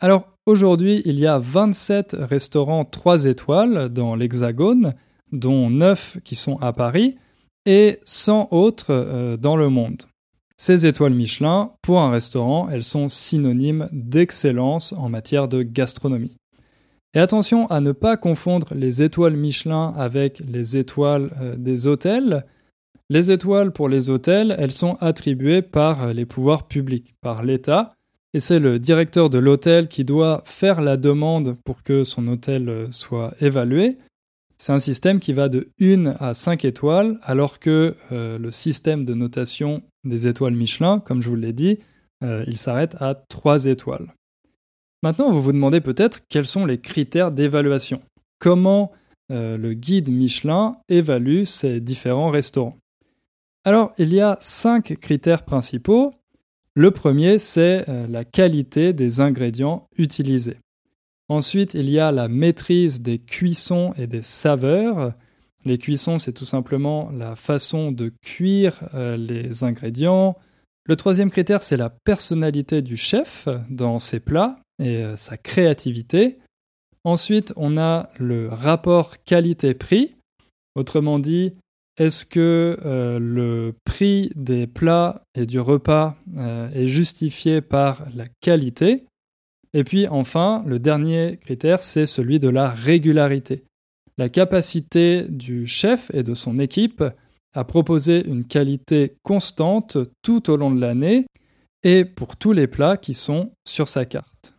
Alors 0.00 0.28
aujourd'hui, 0.46 1.02
il 1.04 1.18
y 1.18 1.26
a 1.26 1.38
27 1.38 2.16
restaurants 2.18 2.84
3 2.84 3.26
étoiles 3.26 3.88
dans 3.90 4.14
l'Hexagone, 4.14 4.94
dont 5.32 5.70
9 5.70 6.18
qui 6.24 6.34
sont 6.34 6.58
à 6.58 6.72
Paris, 6.72 7.16
et 7.66 7.98
100 8.04 8.48
autres 8.52 8.86
euh, 8.90 9.36
dans 9.36 9.56
le 9.56 9.68
monde. 9.68 10.02
Ces 10.56 10.86
étoiles 10.86 11.14
Michelin, 11.14 11.72
pour 11.82 12.00
un 12.00 12.10
restaurant, 12.10 12.68
elles 12.70 12.82
sont 12.82 13.08
synonymes 13.08 13.88
d'excellence 13.92 14.92
en 14.92 15.08
matière 15.08 15.48
de 15.48 15.62
gastronomie. 15.62 16.36
Et 17.14 17.18
attention 17.18 17.66
à 17.68 17.80
ne 17.80 17.92
pas 17.92 18.16
confondre 18.16 18.68
les 18.74 19.02
étoiles 19.02 19.36
Michelin 19.36 19.94
avec 19.96 20.42
les 20.46 20.76
étoiles 20.76 21.56
des 21.58 21.86
hôtels, 21.86 22.44
les 23.10 23.30
étoiles 23.30 23.72
pour 23.72 23.90
les 23.90 24.08
hôtels, 24.08 24.54
elles 24.58 24.72
sont 24.72 24.96
attribuées 25.00 25.60
par 25.60 26.14
les 26.14 26.24
pouvoirs 26.24 26.66
publics, 26.66 27.14
par 27.20 27.42
l'État, 27.42 27.94
et 28.32 28.40
c'est 28.40 28.60
le 28.60 28.78
directeur 28.78 29.28
de 29.28 29.38
l'hôtel 29.38 29.88
qui 29.88 30.04
doit 30.04 30.42
faire 30.46 30.80
la 30.80 30.96
demande 30.96 31.56
pour 31.64 31.82
que 31.82 32.04
son 32.04 32.28
hôtel 32.28 32.86
soit 32.90 33.34
évalué. 33.40 33.96
C'est 34.56 34.72
un 34.72 34.78
système 34.78 35.20
qui 35.20 35.32
va 35.32 35.48
de 35.48 35.70
1 35.80 36.16
à 36.20 36.34
5 36.34 36.66
étoiles, 36.66 37.18
alors 37.22 37.58
que 37.58 37.96
euh, 38.12 38.38
le 38.38 38.50
système 38.50 39.06
de 39.06 39.14
notation 39.14 39.82
des 40.04 40.26
étoiles 40.26 40.54
Michelin, 40.54 41.00
comme 41.00 41.22
je 41.22 41.30
vous 41.30 41.34
l'ai 41.34 41.54
dit, 41.54 41.78
euh, 42.22 42.44
il 42.46 42.58
s'arrête 42.58 42.94
à 43.00 43.14
3 43.14 43.64
étoiles. 43.64 44.12
Maintenant, 45.02 45.32
vous 45.32 45.40
vous 45.40 45.52
demandez 45.52 45.80
peut-être 45.80 46.20
quels 46.28 46.44
sont 46.44 46.66
les 46.66 46.78
critères 46.78 47.32
d'évaluation. 47.32 48.02
Comment 48.38 48.92
euh, 49.32 49.56
le 49.56 49.72
guide 49.72 50.12
Michelin 50.12 50.76
évalue 50.90 51.44
ces 51.44 51.80
différents 51.80 52.30
restaurants? 52.30 52.76
Alors, 53.64 53.92
il 53.98 54.14
y 54.14 54.20
a 54.20 54.38
cinq 54.40 54.96
critères 55.00 55.44
principaux. 55.44 56.12
Le 56.74 56.90
premier, 56.92 57.38
c'est 57.38 57.84
euh, 57.88 58.06
la 58.06 58.24
qualité 58.24 58.92
des 58.92 59.20
ingrédients 59.20 59.86
utilisés. 59.98 60.56
Ensuite, 61.28 61.74
il 61.74 61.90
y 61.90 62.00
a 62.00 62.10
la 62.10 62.28
maîtrise 62.28 63.02
des 63.02 63.18
cuissons 63.18 63.92
et 63.98 64.06
des 64.06 64.22
saveurs. 64.22 65.12
Les 65.64 65.76
cuissons, 65.76 66.18
c'est 66.18 66.32
tout 66.32 66.46
simplement 66.46 67.10
la 67.10 67.36
façon 67.36 67.92
de 67.92 68.12
cuire 68.22 68.80
euh, 68.94 69.16
les 69.18 69.62
ingrédients. 69.62 70.36
Le 70.86 70.96
troisième 70.96 71.30
critère, 71.30 71.62
c'est 71.62 71.76
la 71.76 71.90
personnalité 71.90 72.80
du 72.80 72.96
chef 72.96 73.46
dans 73.68 73.98
ses 73.98 74.20
plats 74.20 74.58
et 74.82 75.04
euh, 75.04 75.16
sa 75.16 75.36
créativité. 75.36 76.38
Ensuite, 77.04 77.52
on 77.56 77.76
a 77.76 78.08
le 78.18 78.48
rapport 78.48 79.22
qualité-prix. 79.24 80.16
Autrement 80.74 81.18
dit, 81.18 81.52
est-ce 82.00 82.24
que 82.24 82.78
euh, 82.86 83.18
le 83.20 83.74
prix 83.84 84.32
des 84.34 84.66
plats 84.66 85.22
et 85.34 85.44
du 85.44 85.60
repas 85.60 86.16
euh, 86.38 86.70
est 86.72 86.88
justifié 86.88 87.60
par 87.60 88.06
la 88.14 88.24
qualité? 88.40 89.04
Et 89.74 89.84
puis 89.84 90.08
enfin, 90.08 90.64
le 90.66 90.78
dernier 90.78 91.38
critère, 91.42 91.82
c'est 91.82 92.06
celui 92.06 92.40
de 92.40 92.48
la 92.48 92.70
régularité. 92.70 93.64
La 94.16 94.30
capacité 94.30 95.26
du 95.28 95.66
chef 95.66 96.10
et 96.14 96.22
de 96.22 96.32
son 96.32 96.58
équipe 96.58 97.04
à 97.52 97.64
proposer 97.64 98.26
une 98.26 98.44
qualité 98.44 99.16
constante 99.22 99.98
tout 100.22 100.50
au 100.50 100.56
long 100.56 100.70
de 100.70 100.80
l'année 100.80 101.26
et 101.82 102.06
pour 102.06 102.36
tous 102.36 102.52
les 102.52 102.66
plats 102.66 102.96
qui 102.96 103.12
sont 103.12 103.52
sur 103.68 103.88
sa 103.88 104.06
carte. 104.06 104.54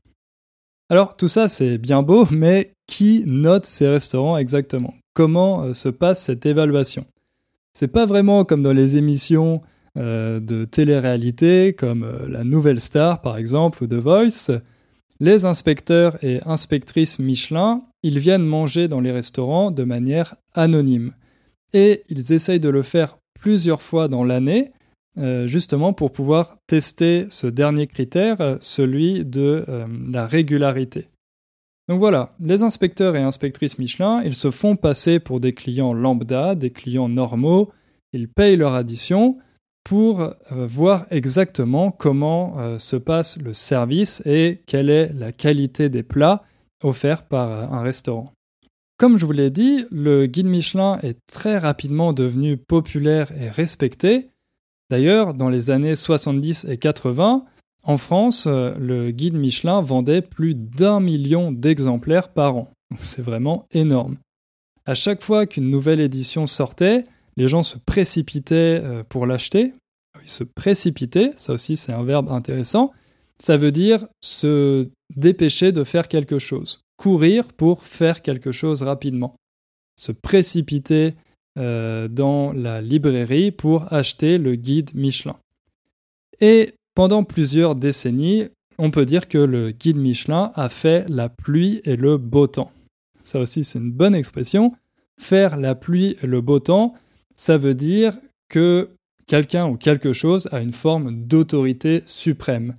Alors 0.92 1.18
tout 1.18 1.28
ça 1.28 1.48
c'est 1.48 1.80
bien 1.80 2.04
beau, 2.04 2.28
mais 2.30 2.74
qui 2.86 3.24
note 3.26 3.66
ces 3.66 3.88
restaurants 3.88 4.38
exactement? 4.38 4.94
Comment 5.16 5.64
euh, 5.64 5.74
se 5.74 5.90
passe 5.90 6.22
cette 6.22 6.46
évaluation? 6.46 7.04
C'est 7.74 7.88
pas 7.88 8.06
vraiment 8.06 8.46
comme 8.46 8.64
dans 8.64 8.74
les 8.74 8.98
émissions 8.98 9.62
euh, 9.98 10.40
de 10.40 10.66
télé-réalité 10.66 11.74
comme 11.74 12.04
euh, 12.04 12.28
La 12.30 12.44
Nouvelle 12.44 12.80
Star 12.80 13.22
par 13.22 13.38
exemple 13.38 13.84
ou 13.84 13.88
The 13.88 13.96
Voice. 13.96 14.52
Les 15.20 15.46
inspecteurs 15.46 16.18
et 16.24 16.40
inspectrices 16.46 17.20
Michelin, 17.20 17.84
ils 18.02 18.20
viennent 18.20 18.46
manger 18.46 18.88
dans 18.88 19.02
les 19.02 19.12
restaurants 19.12 19.70
de 19.70 19.84
manière 19.84 20.36
anonyme. 20.54 21.14
Et 21.74 22.04
ils 22.10 22.34
essayent 22.34 22.60
de 22.60 22.70
le 22.70 22.82
faire 22.82 23.18
plusieurs 23.40 23.82
fois 23.82 24.08
dans 24.08 24.24
l'année, 24.24 24.72
euh, 25.20 25.46
justement 25.46 25.94
pour 25.94 26.12
pouvoir 26.12 26.58
tester 26.68 27.26
ce 27.30 27.46
dernier 27.48 27.86
critère, 27.86 28.58
celui 28.62 29.24
de 29.24 29.66
la 30.10 30.26
régularité. 30.26 31.08
Donc 31.92 32.00
voilà, 32.00 32.34
les 32.40 32.64
inspecteurs 32.64 33.18
et 33.18 33.22
inspectrices 33.22 33.78
Michelin, 33.78 34.22
ils 34.24 34.34
se 34.34 34.50
font 34.50 34.78
passer 34.78 35.20
pour 35.20 35.42
des 35.42 35.52
clients 35.52 35.94
lambda, 35.94 36.56
des 36.56 36.70
clients 36.70 37.10
normaux, 37.10 37.70
ils 38.14 38.30
payent 38.30 38.56
leur 38.56 38.76
addition 38.76 39.38
pour 39.84 40.22
euh, 40.22 40.34
voir 40.50 41.06
exactement 41.12 41.92
comment 41.92 42.56
euh, 42.60 42.78
se 42.78 42.96
passe 42.96 43.38
le 43.40 43.52
service 43.52 44.24
et 44.26 44.62
quelle 44.68 44.90
est 44.90 45.12
la 45.12 45.34
qualité 45.34 45.90
des 45.90 46.02
plats 46.02 46.46
offerts 46.82 47.26
par 47.26 47.50
euh, 47.50 47.66
un 47.70 47.82
restaurant. 47.82 48.32
Comme 48.98 49.18
je 49.18 49.26
vous 49.26 49.34
l'ai 49.34 49.50
dit, 49.50 49.84
le 49.92 50.28
guide 50.28 50.48
Michelin 50.48 50.98
est 51.04 51.18
très 51.28 51.58
rapidement 51.58 52.14
devenu 52.14 52.56
populaire 52.56 53.34
et 53.38 53.50
respecté. 53.50 54.30
D'ailleurs, 54.90 55.34
dans 55.34 55.50
les 55.50 55.72
années 55.72 55.98
70 55.98 56.68
et 56.70 56.78
80, 56.78 57.44
en 57.84 57.98
France, 57.98 58.46
euh, 58.48 58.76
le 58.78 59.12
guide 59.12 59.34
Michelin 59.34 59.82
vendait 59.82 60.22
plus 60.22 60.54
d'un 60.54 61.00
million 61.00 61.52
d'exemplaires 61.52 62.30
par 62.30 62.56
an. 62.56 62.72
C'est 63.00 63.22
vraiment 63.22 63.66
énorme. 63.72 64.18
À 64.86 64.94
chaque 64.94 65.22
fois 65.22 65.46
qu'une 65.46 65.70
nouvelle 65.70 66.00
édition 66.00 66.48
sortait, 66.48 67.06
les 67.38 67.48
gens 67.48 67.64
se 67.64 67.78
précipitaient 67.78 68.82
euh, 68.84 69.04
pour 69.08 69.26
l'acheter. 69.26 69.74
Se 70.26 70.44
précipitaient, 70.44 71.32
ça 71.38 71.54
aussi 71.54 71.78
c'est 71.78 71.94
un 71.94 72.04
verbe 72.04 72.32
intéressant. 72.32 72.92
Ça 73.40 73.58
veut 73.58 73.72
dire 73.72 74.08
se 74.22 74.88
dépêcher 75.16 75.72
de 75.72 75.84
faire 75.84 76.08
quelque 76.08 76.38
chose. 76.38 76.82
Courir 76.98 77.54
pour 77.54 77.84
faire 77.84 78.22
quelque 78.22 78.52
chose 78.52 78.84
rapidement. 78.84 79.36
Se 80.00 80.12
précipiter 80.12 81.16
euh, 81.58 82.08
dans 82.08 82.54
la 82.54 82.82
librairie 82.82 83.52
pour 83.52 83.92
acheter 83.92 84.38
le 84.38 84.56
guide 84.56 84.92
Michelin. 84.94 85.38
Et 86.40 86.76
pendant 86.96 87.24
plusieurs 87.24 87.76
décennies, 87.76 88.46
on 88.78 88.92
peut 88.92 89.06
dire 89.06 89.28
que 89.28 89.38
le 89.38 89.72
guide 89.72 89.98
Michelin 89.98 90.52
a 90.56 90.70
fait 90.70 91.08
la 91.10 91.30
pluie 91.30 91.82
et 91.86 91.96
le 91.96 92.18
beau 92.18 92.48
temps. 92.48 92.72
Ça 93.26 93.40
aussi, 93.40 93.64
c'est 93.64 93.80
une 93.80 93.92
bonne 93.92 94.16
expression. 94.16 94.74
Faire 95.20 95.58
la 95.58 95.76
pluie 95.76 96.18
et 96.22 96.28
le 96.28 96.42
beau 96.42 96.60
temps, 96.60 96.96
ça 97.36 97.58
veut 97.58 97.76
dire 97.76 98.18
que 98.50 98.90
quelqu'un 99.28 99.68
ou 99.68 99.78
quelque 99.78 100.14
chose 100.14 100.50
a 100.52 100.62
une 100.62 100.72
forme 100.72 101.26
d'autorité 101.26 102.04
suprême. 102.06 102.76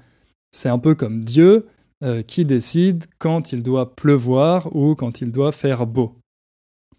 C'est 0.51 0.69
un 0.69 0.79
peu 0.79 0.95
comme 0.95 1.25
Dieu 1.25 1.67
euh, 2.03 2.23
qui 2.23 2.45
décide 2.45 3.05
quand 3.19 3.53
il 3.53 3.63
doit 3.63 3.95
pleuvoir 3.95 4.75
ou 4.75 4.95
quand 4.95 5.21
il 5.21 5.31
doit 5.31 5.53
faire 5.53 5.87
beau. 5.87 6.17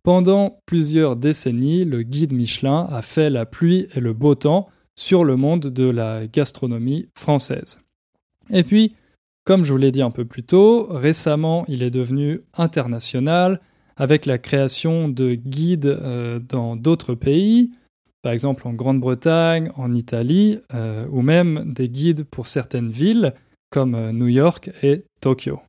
Pendant 0.01 0.59
plusieurs 0.65 1.15
décennies, 1.15 1.85
le 1.85 2.03
guide 2.03 2.33
Michelin 2.33 2.87
a 2.89 3.01
fait 3.01 3.29
la 3.29 3.45
pluie 3.45 3.87
et 3.95 3.99
le 3.99 4.13
beau 4.13 4.35
temps 4.35 4.69
sur 4.95 5.23
le 5.23 5.35
monde 5.35 5.67
de 5.67 5.89
la 5.89 6.27
gastronomie 6.27 7.07
française. 7.17 7.79
Et 8.49 8.63
puis, 8.63 8.95
comme 9.45 9.63
je 9.63 9.71
vous 9.71 9.77
l'ai 9.77 9.91
dit 9.91 10.01
un 10.01 10.11
peu 10.11 10.25
plus 10.25 10.43
tôt, 10.43 10.87
récemment 10.89 11.65
il 11.67 11.83
est 11.83 11.89
devenu 11.89 12.41
international 12.57 13.59
avec 13.97 14.25
la 14.25 14.37
création 14.37 15.09
de 15.09 15.35
guides 15.35 15.85
euh, 15.85 16.39
dans 16.39 16.75
d'autres 16.75 17.15
pays, 17.15 17.71
par 18.21 18.31
exemple 18.31 18.67
en 18.67 18.73
Grande-Bretagne, 18.73 19.71
en 19.75 19.93
Italie, 19.93 20.59
euh, 20.73 21.05
ou 21.11 21.21
même 21.21 21.73
des 21.73 21.89
guides 21.89 22.23
pour 22.23 22.47
certaines 22.47 22.89
villes 22.89 23.33
comme 23.69 23.95
euh, 23.95 24.11
New 24.11 24.27
York 24.27 24.71
et 24.81 25.03
Tokyo. 25.19 25.59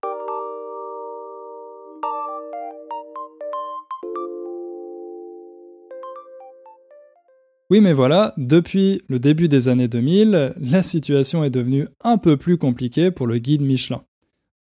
Oui 7.71 7.81
mais 7.81 7.93
voilà, 7.93 8.35
depuis 8.37 9.01
le 9.09 9.19
début 9.19 9.49
des 9.49 9.69
années 9.69 9.89
2000, 9.89 10.55
la 10.61 10.83
situation 10.83 11.45
est 11.45 11.51
devenue 11.51 11.89
un 12.03 12.19
peu 12.19 12.37
plus 12.37 12.59
compliquée 12.59 13.11
pour 13.11 13.27
le 13.27 13.39
guide 13.39 13.63
Michelin. 13.63 14.03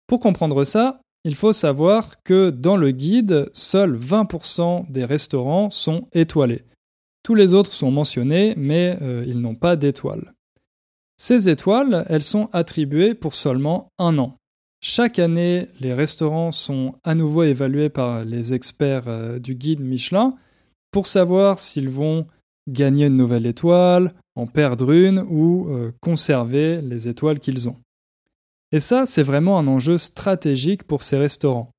Pour 0.08 0.20
comprendre 0.20 0.64
ça, 0.64 1.02
il 1.24 1.36
faut 1.36 1.54
savoir 1.54 2.24
que 2.24 2.50
dans 2.50 2.78
le 2.78 2.92
guide, 2.92 3.50
seuls 3.54 3.96
20% 3.98 4.90
des 4.90 5.06
restaurants 5.06 5.70
sont 5.70 6.08
étoilés. 6.14 6.64
Tous 7.22 7.36
les 7.36 7.54
autres 7.54 7.74
sont 7.74 7.92
mentionnés, 7.92 8.54
mais 8.56 8.98
euh, 9.02 9.26
ils 9.28 9.42
n'ont 9.42 9.56
pas 9.56 9.76
d'étoiles. 9.76 10.34
Ces 11.18 11.50
étoiles, 11.50 12.06
elles 12.10 12.24
sont 12.24 12.50
attribuées 12.54 13.14
pour 13.14 13.36
seulement 13.36 13.90
un 14.00 14.18
an. 14.18 14.38
Chaque 14.80 15.20
année, 15.20 15.68
les 15.82 15.94
restaurants 15.94 16.52
sont 16.52 16.96
à 17.04 17.16
nouveau 17.16 17.44
évalués 17.44 17.90
par 17.90 18.24
les 18.24 18.54
experts 18.54 19.08
euh, 19.08 19.40
du 19.40 19.56
guide 19.56 19.82
Michelin 19.82 20.36
pour 20.92 21.08
savoir 21.08 21.60
s'ils 21.60 21.90
vont 21.90 22.28
gagner 22.68 23.08
une 23.08 23.18
nouvelle 23.18 23.46
étoile, 23.46 24.14
en 24.36 24.46
perdre 24.46 24.92
une 24.92 25.26
ou 25.30 25.68
euh, 25.70 25.92
conserver 26.02 26.82
les 26.82 27.08
étoiles 27.08 27.40
qu'ils 27.40 27.68
ont. 27.68 27.78
Et 28.72 28.80
ça, 28.80 29.06
c'est 29.06 29.24
vraiment 29.24 29.58
un 29.58 29.68
enjeu 29.68 29.98
stratégique 29.98 30.84
pour 30.84 31.04
ces 31.04 31.18
restaurants. 31.18 31.72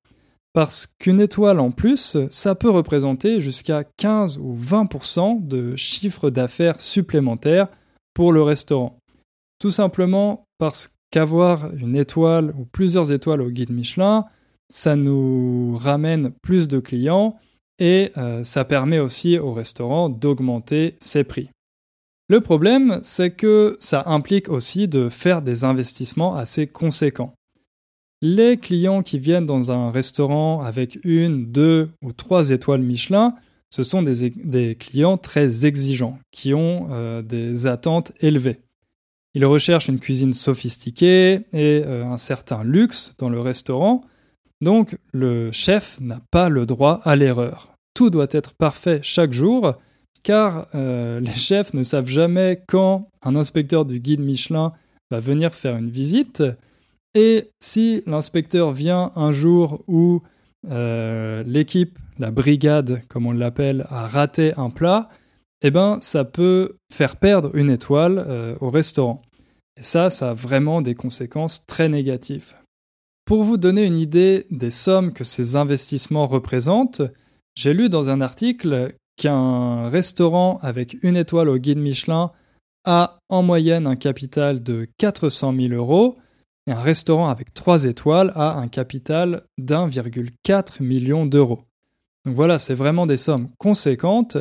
Parce 0.53 0.87
qu'une 0.87 1.21
étoile 1.21 1.59
en 1.59 1.69
plus, 1.69 2.17
ça 2.31 2.55
peut 2.55 2.71
représenter 2.71 3.39
jusqu'à 3.39 3.83
15 3.97 4.39
ou 4.39 4.55
20% 4.55 5.45
de 5.45 5.75
chiffre 5.75 6.31
d'affaires 6.31 6.81
supplémentaire 6.81 7.67
pour 8.15 8.33
le 8.33 8.41
restaurant. 8.41 8.97
Tout 9.59 9.71
simplement 9.71 10.43
parce 10.57 10.89
qu'avoir 11.11 11.73
une 11.75 11.95
étoile 11.95 12.53
ou 12.57 12.65
plusieurs 12.65 13.11
étoiles 13.11 13.41
au 13.41 13.49
guide 13.49 13.71
Michelin, 13.71 14.25
ça 14.69 14.95
nous 14.95 15.77
ramène 15.77 16.31
plus 16.41 16.67
de 16.67 16.79
clients 16.79 17.37
et 17.79 18.11
euh, 18.17 18.43
ça 18.43 18.65
permet 18.65 18.99
aussi 18.99 19.37
au 19.37 19.53
restaurant 19.53 20.09
d'augmenter 20.09 20.95
ses 20.99 21.23
prix. 21.23 21.49
Le 22.29 22.41
problème, 22.41 22.99
c'est 23.01 23.31
que 23.31 23.75
ça 23.79 24.03
implique 24.05 24.49
aussi 24.49 24.87
de 24.87 25.09
faire 25.09 25.41
des 25.41 25.63
investissements 25.63 26.35
assez 26.35 26.67
conséquents. 26.67 27.33
Les 28.21 28.57
clients 28.57 29.01
qui 29.01 29.17
viennent 29.17 29.45
dans 29.45 29.71
un 29.71 29.91
restaurant 29.91 30.61
avec 30.61 30.99
une, 31.03 31.51
deux 31.51 31.89
ou 32.03 32.11
trois 32.11 32.51
étoiles 32.51 32.81
Michelin, 32.81 33.33
ce 33.69 33.83
sont 33.83 34.03
des, 34.03 34.75
clients 34.75 35.17
très 35.17 35.65
exigeants, 35.65 36.19
qui 36.31 36.53
ont 36.53 36.87
euh, 36.91 37.21
des 37.21 37.65
attentes 37.65 38.11
élevées. 38.19 38.59
Ils 39.35 39.45
recherchent 39.45 39.89
une 39.89 39.99
cuisine 39.99 40.33
sophistiquée 40.33 41.41
et 41.53 41.83
euh, 41.85 42.05
un 42.05 42.17
certain 42.17 42.63
luxe 42.63 43.13
dans 43.19 43.29
le 43.29 43.39
restaurant, 43.39 44.03
donc 44.61 44.97
le 45.13 45.51
chef 45.51 45.99
n'a 45.99 46.19
pas 46.31 46.49
le 46.49 46.65
droit 46.65 47.01
à 47.03 47.15
l'erreur. 47.15 47.73
Tout 47.93 48.09
doit 48.09 48.27
être 48.31 48.53
parfait 48.53 48.99
chaque 49.03 49.33
jour, 49.33 49.73
car 50.23 50.67
euh, 50.75 51.19
les 51.21 51.31
chefs 51.31 51.73
ne 51.73 51.83
savent 51.83 52.07
jamais 52.07 52.61
quand 52.67 53.09
un 53.23 53.35
inspecteur 53.35 53.85
du 53.85 53.99
guide 53.99 54.21
Michelin 54.21 54.73
va 55.11 55.19
venir 55.19 55.53
faire 55.53 55.75
une 55.75 55.89
visite, 55.89 56.43
et 57.15 57.49
si 57.59 58.03
l'inspecteur 58.05 58.71
vient 58.71 59.11
un 59.15 59.31
jour 59.31 59.83
où 59.87 60.21
euh, 60.69 61.43
l'équipe, 61.45 61.97
la 62.19 62.31
brigade 62.31 63.01
comme 63.07 63.25
on 63.25 63.31
l'appelle, 63.31 63.87
a 63.89 64.07
raté 64.07 64.53
un 64.57 64.69
plat, 64.69 65.09
eh 65.61 65.71
ben 65.71 65.97
ça 66.01 66.23
peut 66.23 66.77
faire 66.91 67.15
perdre 67.15 67.55
une 67.55 67.71
étoile 67.71 68.23
euh, 68.27 68.55
au 68.61 68.69
restaurant. 68.69 69.21
Et 69.77 69.83
ça, 69.83 70.09
ça 70.09 70.31
a 70.31 70.33
vraiment 70.33 70.81
des 70.81 70.95
conséquences 70.95 71.65
très 71.65 71.89
négatives. 71.89 72.55
Pour 73.29 73.43
vous 73.43 73.57
donner 73.57 73.85
une 73.85 73.95
idée 73.95 74.47
des 74.49 74.71
sommes 74.71 75.13
que 75.13 75.23
ces 75.23 75.55
investissements 75.55 76.25
représentent, 76.25 77.03
j'ai 77.53 77.75
lu 77.75 77.87
dans 77.87 78.09
un 78.09 78.21
article 78.21 78.95
qu'un 79.17 79.87
restaurant 79.87 80.57
avec 80.63 80.97
une 81.03 81.15
étoile 81.15 81.49
au 81.49 81.59
guide 81.59 81.77
Michelin 81.77 82.31
a 82.85 83.19
en 83.29 83.43
moyenne 83.43 83.85
un 83.85 83.95
capital 83.95 84.63
de 84.63 84.87
400 84.97 85.53
000 85.55 85.73
euros 85.75 86.17
et 86.65 86.71
un 86.71 86.81
restaurant 86.81 87.29
avec 87.29 87.53
trois 87.53 87.83
étoiles 87.83 88.31
a 88.33 88.55
un 88.55 88.67
capital 88.67 89.43
d'1,4 89.59 90.81
million 90.81 91.27
d'euros. 91.27 91.65
Donc 92.25 92.33
voilà, 92.33 92.57
c'est 92.57 92.73
vraiment 92.73 93.05
des 93.05 93.17
sommes 93.17 93.49
conséquentes 93.59 94.37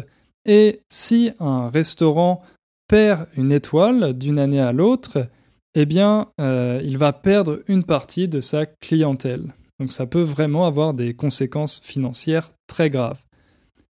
et 0.46 0.80
si 0.88 1.30
un 1.40 1.68
restaurant 1.68 2.40
perd 2.88 3.26
une 3.36 3.52
étoile 3.52 4.14
d'une 4.14 4.38
année 4.38 4.62
à 4.62 4.72
l'autre, 4.72 5.28
eh 5.74 5.86
bien, 5.86 6.28
euh, 6.40 6.80
il 6.84 6.98
va 6.98 7.12
perdre 7.12 7.60
une 7.68 7.84
partie 7.84 8.28
de 8.28 8.40
sa 8.40 8.66
clientèle. 8.66 9.54
Donc 9.78 9.92
ça 9.92 10.06
peut 10.06 10.22
vraiment 10.22 10.66
avoir 10.66 10.94
des 10.94 11.14
conséquences 11.14 11.80
financières 11.82 12.52
très 12.66 12.90
graves. 12.90 13.22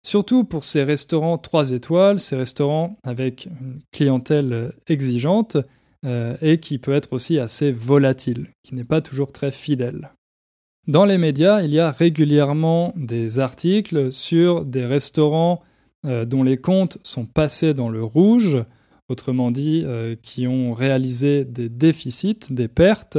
Surtout 0.03 0.43
pour 0.43 0.63
ces 0.63 0.83
restaurants 0.83 1.37
3 1.37 1.71
étoiles, 1.71 2.19
ces 2.19 2.35
restaurants 2.35 2.97
avec 3.03 3.45
une 3.45 3.81
clientèle 3.91 4.73
exigeante 4.87 5.57
euh, 6.05 6.37
et 6.41 6.59
qui 6.59 6.77
peut 6.77 6.93
être 6.93 7.13
aussi 7.13 7.39
assez 7.39 7.71
volatile, 7.71 8.47
qui 8.63 8.75
n'est 8.75 8.83
pas 8.83 9.01
toujours 9.01 9.31
très 9.31 9.51
fidèle. 9.51 10.11
Dans 10.87 11.03
les 11.03 11.17
médias, 11.17 11.61
il 11.61 11.73
y 11.73 11.79
a 11.79 11.91
régulièrement 11.91 12.93
des 12.95 13.39
articles 13.39 14.11
sur 14.13 14.63
des 14.63 14.85
restaurants 14.85 15.61
euh, 16.05 16.23
dont 16.23 16.43
les 16.43 16.57
comptes 16.57 16.97
sont 17.03 17.25
passés 17.25 17.73
dans 17.73 17.89
le 17.89 18.03
rouge, 18.03 18.63
autrement 19.09 19.51
dit, 19.51 19.83
euh, 19.85 20.15
qui 20.21 20.47
ont 20.47 20.73
réalisé 20.73 21.45
des 21.45 21.69
déficits, 21.69 22.51
des 22.51 22.67
pertes, 22.67 23.17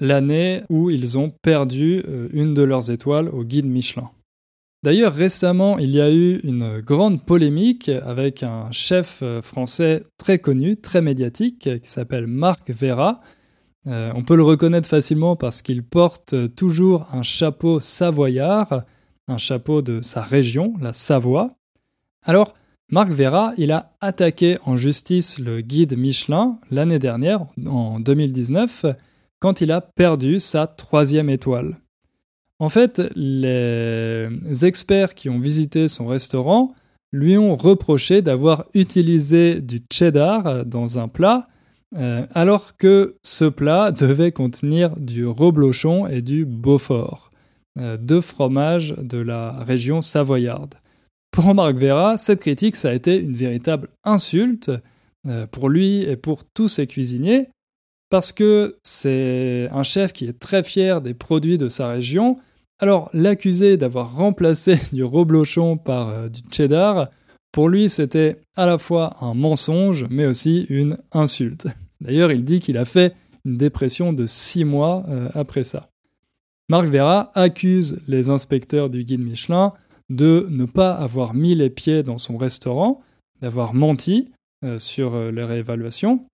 l'année 0.00 0.62
où 0.68 0.90
ils 0.90 1.18
ont 1.18 1.30
perdu 1.42 2.04
une 2.32 2.54
de 2.54 2.62
leurs 2.62 2.90
étoiles 2.90 3.28
au 3.30 3.42
guide 3.42 3.66
Michelin. 3.66 4.10
D'ailleurs, 4.84 5.12
récemment, 5.12 5.78
il 5.78 5.90
y 5.90 6.00
a 6.00 6.12
eu 6.12 6.38
une 6.44 6.80
grande 6.80 7.24
polémique 7.24 7.88
avec 7.88 8.44
un 8.44 8.70
chef 8.70 9.20
euh, 9.22 9.42
français 9.42 10.04
très 10.18 10.38
connu, 10.38 10.76
très 10.76 11.02
médiatique, 11.02 11.68
qui 11.80 11.90
s'appelle 11.90 12.28
Marc 12.28 12.70
Vera. 12.70 13.20
Euh, 13.88 14.12
on 14.14 14.22
peut 14.22 14.36
le 14.36 14.44
reconnaître 14.44 14.88
facilement 14.88 15.34
parce 15.34 15.62
qu'il 15.62 15.82
porte 15.82 16.54
toujours 16.54 17.08
un 17.12 17.24
chapeau 17.24 17.80
savoyard, 17.80 18.84
un 19.26 19.38
chapeau 19.38 19.82
de 19.82 20.00
sa 20.00 20.22
région, 20.22 20.74
la 20.80 20.92
Savoie. 20.92 21.56
Alors, 22.22 22.54
Marc 22.90 23.10
Vera, 23.10 23.52
il 23.58 23.70
a 23.70 23.92
attaqué 24.00 24.56
en 24.64 24.76
justice 24.76 25.38
le 25.38 25.60
guide 25.60 25.98
Michelin 25.98 26.56
l'année 26.70 26.98
dernière, 26.98 27.44
en 27.66 28.00
2019, 28.00 28.86
quand 29.40 29.60
il 29.60 29.72
a 29.72 29.82
perdu 29.82 30.40
sa 30.40 30.66
troisième 30.66 31.28
étoile. 31.28 31.76
En 32.58 32.70
fait, 32.70 33.02
les 33.14 34.30
experts 34.62 35.14
qui 35.14 35.28
ont 35.28 35.38
visité 35.38 35.86
son 35.88 36.06
restaurant 36.06 36.74
lui 37.12 37.36
ont 37.36 37.56
reproché 37.56 38.22
d'avoir 38.22 38.64
utilisé 38.72 39.60
du 39.60 39.82
cheddar 39.92 40.64
dans 40.64 40.98
un 40.98 41.08
plat, 41.08 41.46
euh, 41.94 42.26
alors 42.32 42.76
que 42.78 43.16
ce 43.22 43.44
plat 43.44 43.92
devait 43.92 44.32
contenir 44.32 44.96
du 44.96 45.26
reblochon 45.26 46.06
et 46.06 46.22
du 46.22 46.46
beaufort, 46.46 47.30
euh, 47.78 47.98
deux 47.98 48.22
fromages 48.22 48.94
de 48.96 49.18
la 49.18 49.62
région 49.62 50.00
savoyarde. 50.00 50.74
Pour 51.30 51.54
Marc 51.54 51.76
Vera, 51.76 52.16
cette 52.16 52.40
critique, 52.40 52.76
ça 52.76 52.90
a 52.90 52.94
été 52.94 53.20
une 53.20 53.34
véritable 53.34 53.88
insulte 54.04 54.70
euh, 55.26 55.46
pour 55.46 55.68
lui 55.68 56.02
et 56.02 56.16
pour 56.16 56.44
tous 56.44 56.68
ses 56.68 56.86
cuisiniers, 56.86 57.48
parce 58.10 58.32
que 58.32 58.76
c'est 58.82 59.68
un 59.72 59.82
chef 59.82 60.12
qui 60.12 60.26
est 60.26 60.38
très 60.38 60.62
fier 60.62 61.00
des 61.00 61.14
produits 61.14 61.58
de 61.58 61.68
sa 61.68 61.88
région, 61.88 62.38
alors, 62.80 63.10
l'accuser 63.12 63.76
d'avoir 63.76 64.14
remplacé 64.14 64.78
du 64.92 65.04
reblochon 65.04 65.76
par 65.76 66.08
euh, 66.08 66.28
du 66.28 66.40
cheddar, 66.50 67.08
pour 67.52 67.68
lui, 67.68 67.88
c'était 67.88 68.40
à 68.56 68.66
la 68.66 68.78
fois 68.78 69.16
un 69.20 69.34
mensonge, 69.34 70.06
mais 70.10 70.26
aussi 70.26 70.66
une 70.68 70.98
insulte. 71.12 71.66
D'ailleurs, 72.00 72.30
il 72.30 72.44
dit 72.44 72.60
qu'il 72.60 72.76
a 72.76 72.84
fait 72.84 73.14
une 73.44 73.56
dépression 73.56 74.12
de 74.12 74.26
six 74.26 74.64
mois 74.64 75.04
euh, 75.08 75.28
après 75.34 75.64
ça. 75.64 75.88
Marc 76.68 76.86
Vera 76.86 77.32
accuse 77.34 77.98
les 78.06 78.28
inspecteurs 78.28 78.90
du 78.90 79.02
guide 79.02 79.22
Michelin 79.22 79.72
de 80.08 80.46
ne 80.50 80.64
pas 80.64 80.92
avoir 80.92 81.34
mis 81.34 81.54
les 81.54 81.70
pieds 81.70 82.02
dans 82.02 82.18
son 82.18 82.36
restaurant, 82.36 83.02
d'avoir 83.40 83.74
menti 83.74 84.30
euh, 84.64 84.78
sur 84.78 85.30
les 85.30 85.44
réévaluations, 85.44 86.26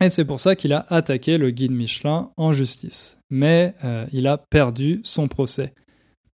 et 0.00 0.10
c'est 0.10 0.24
pour 0.24 0.40
ça 0.40 0.56
qu'il 0.56 0.72
a 0.72 0.84
attaqué 0.88 1.38
le 1.38 1.50
guide 1.50 1.70
Michelin 1.70 2.30
en 2.36 2.52
justice. 2.52 3.18
Mais 3.30 3.74
il 4.10 4.26
a 4.26 4.36
perdu 4.36 5.00
son 5.04 5.28
procès. 5.28 5.74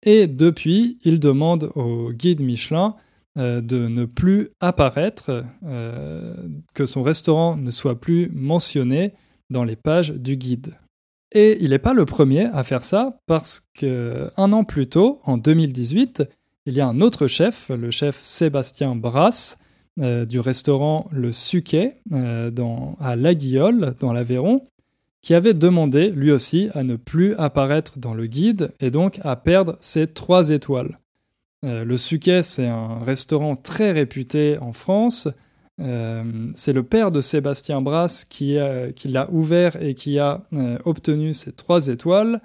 Et 0.03 0.27
depuis, 0.27 0.99
il 1.03 1.19
demande 1.19 1.71
au 1.75 2.11
guide 2.13 2.41
Michelin 2.41 2.95
euh, 3.37 3.61
de 3.61 3.87
ne 3.87 4.05
plus 4.05 4.49
apparaître, 4.61 5.43
euh, 5.63 6.33
que 6.73 6.87
son 6.87 7.03
restaurant 7.03 7.55
ne 7.55 7.69
soit 7.69 7.99
plus 7.99 8.31
mentionné 8.33 9.13
dans 9.51 9.63
les 9.63 9.75
pages 9.75 10.11
du 10.11 10.37
guide. 10.37 10.73
Et 11.33 11.57
il 11.61 11.69
n'est 11.69 11.77
pas 11.77 11.93
le 11.93 12.05
premier 12.05 12.45
à 12.45 12.63
faire 12.63 12.83
ça 12.83 13.19
parce 13.27 13.67
qu'un 13.75 14.53
an 14.53 14.63
plus 14.63 14.87
tôt, 14.87 15.19
en 15.23 15.37
2018, 15.37 16.23
il 16.67 16.73
y 16.73 16.81
a 16.81 16.87
un 16.87 16.99
autre 16.99 17.27
chef, 17.27 17.69
le 17.69 17.91
chef 17.91 18.19
Sébastien 18.21 18.93
Brasse, 18.93 19.57
euh, 19.99 20.25
du 20.25 20.41
restaurant 20.41 21.07
Le 21.11 21.31
Suquet 21.31 21.95
à 22.11 23.15
La 23.15 23.33
Guillole, 23.33 23.95
dans 24.01 24.11
l'Aveyron, 24.11 24.67
qui 25.21 25.33
avait 25.33 25.53
demandé 25.53 26.09
lui 26.09 26.29
aussi 26.29 26.69
à 26.73 26.83
ne 26.83 26.97
plus 26.97 27.35
apparaître 27.35 27.97
dans 27.97 28.13
le 28.13 28.27
guide 28.27 28.73
et 28.81 28.91
donc 28.91 29.19
à 29.23 29.37
perdre 29.37 29.77
ses 29.79 30.07
trois 30.07 30.49
étoiles. 30.49 30.99
Euh, 31.65 31.85
le 31.85 31.97
Suquet, 31.97 32.43
c'est 32.43 32.67
un 32.67 32.99
restaurant 32.99 33.55
très 33.55 33.93
réputé 33.93 34.57
en 34.59 34.73
France, 34.73 35.29
c'est 35.79 36.73
le 36.73 36.81
père 36.81 37.11
de 37.11 37.21
Sébastien 37.21 37.81
Brasse 37.81 38.25
qui, 38.25 38.57
qui 38.95 39.07
l'a 39.09 39.29
ouvert 39.31 39.79
et 39.79 39.93
qui 39.93 40.17
a 40.17 40.41
obtenu 40.85 41.35
ces 41.35 41.51
trois 41.51 41.89
étoiles. 41.89 42.41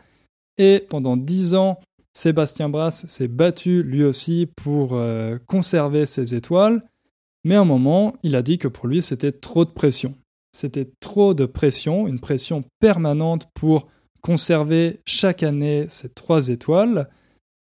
Et 0.58 0.84
pendant 0.90 1.16
dix 1.16 1.54
ans, 1.54 1.80
Sébastien 2.12 2.68
Brasse 2.68 3.06
s'est 3.06 3.28
battu 3.28 3.82
lui 3.82 4.04
aussi 4.04 4.46
pour 4.56 5.00
conserver 5.46 6.04
ces 6.04 6.34
étoiles. 6.34 6.82
Mais 7.44 7.54
à 7.54 7.60
un 7.60 7.64
moment, 7.64 8.14
il 8.22 8.36
a 8.36 8.42
dit 8.42 8.58
que 8.58 8.68
pour 8.68 8.86
lui, 8.86 9.02
c'était 9.02 9.32
trop 9.32 9.64
de 9.64 9.70
pression. 9.70 10.14
C'était 10.52 10.90
trop 11.00 11.32
de 11.32 11.46
pression, 11.46 12.06
une 12.06 12.20
pression 12.20 12.62
permanente 12.78 13.48
pour 13.54 13.88
conserver 14.20 15.00
chaque 15.06 15.42
année 15.42 15.86
ces 15.88 16.08
trois 16.08 16.48
étoiles. 16.48 17.08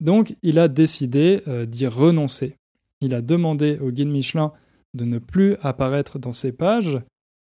Donc, 0.01 0.37
il 0.43 0.59
a 0.59 0.69
décidé 0.69 1.43
euh, 1.47 1.67
d'y 1.67 1.87
renoncer. 1.87 2.57
Il 3.01 3.15
a 3.15 3.23
demandé 3.23 3.79
au 3.81 3.91
guide 3.91 4.09
Michelin 4.09 4.53
de 4.95 5.05
ne 5.05 5.19
plus 5.19 5.57
apparaître 5.63 6.19
dans 6.19 6.33
ses 6.33 6.53
pages. 6.53 6.99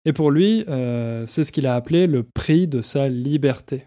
Et 0.05 0.13
pour 0.13 0.31
lui, 0.31 0.65
euh, 0.69 1.25
c'est 1.27 1.45
ce 1.45 1.53
qu'il 1.53 1.67
a 1.67 1.75
appelé 1.75 2.07
le 2.07 2.23
prix 2.23 2.69
de 2.69 2.81
sa 2.81 3.09
liberté. 3.09 3.87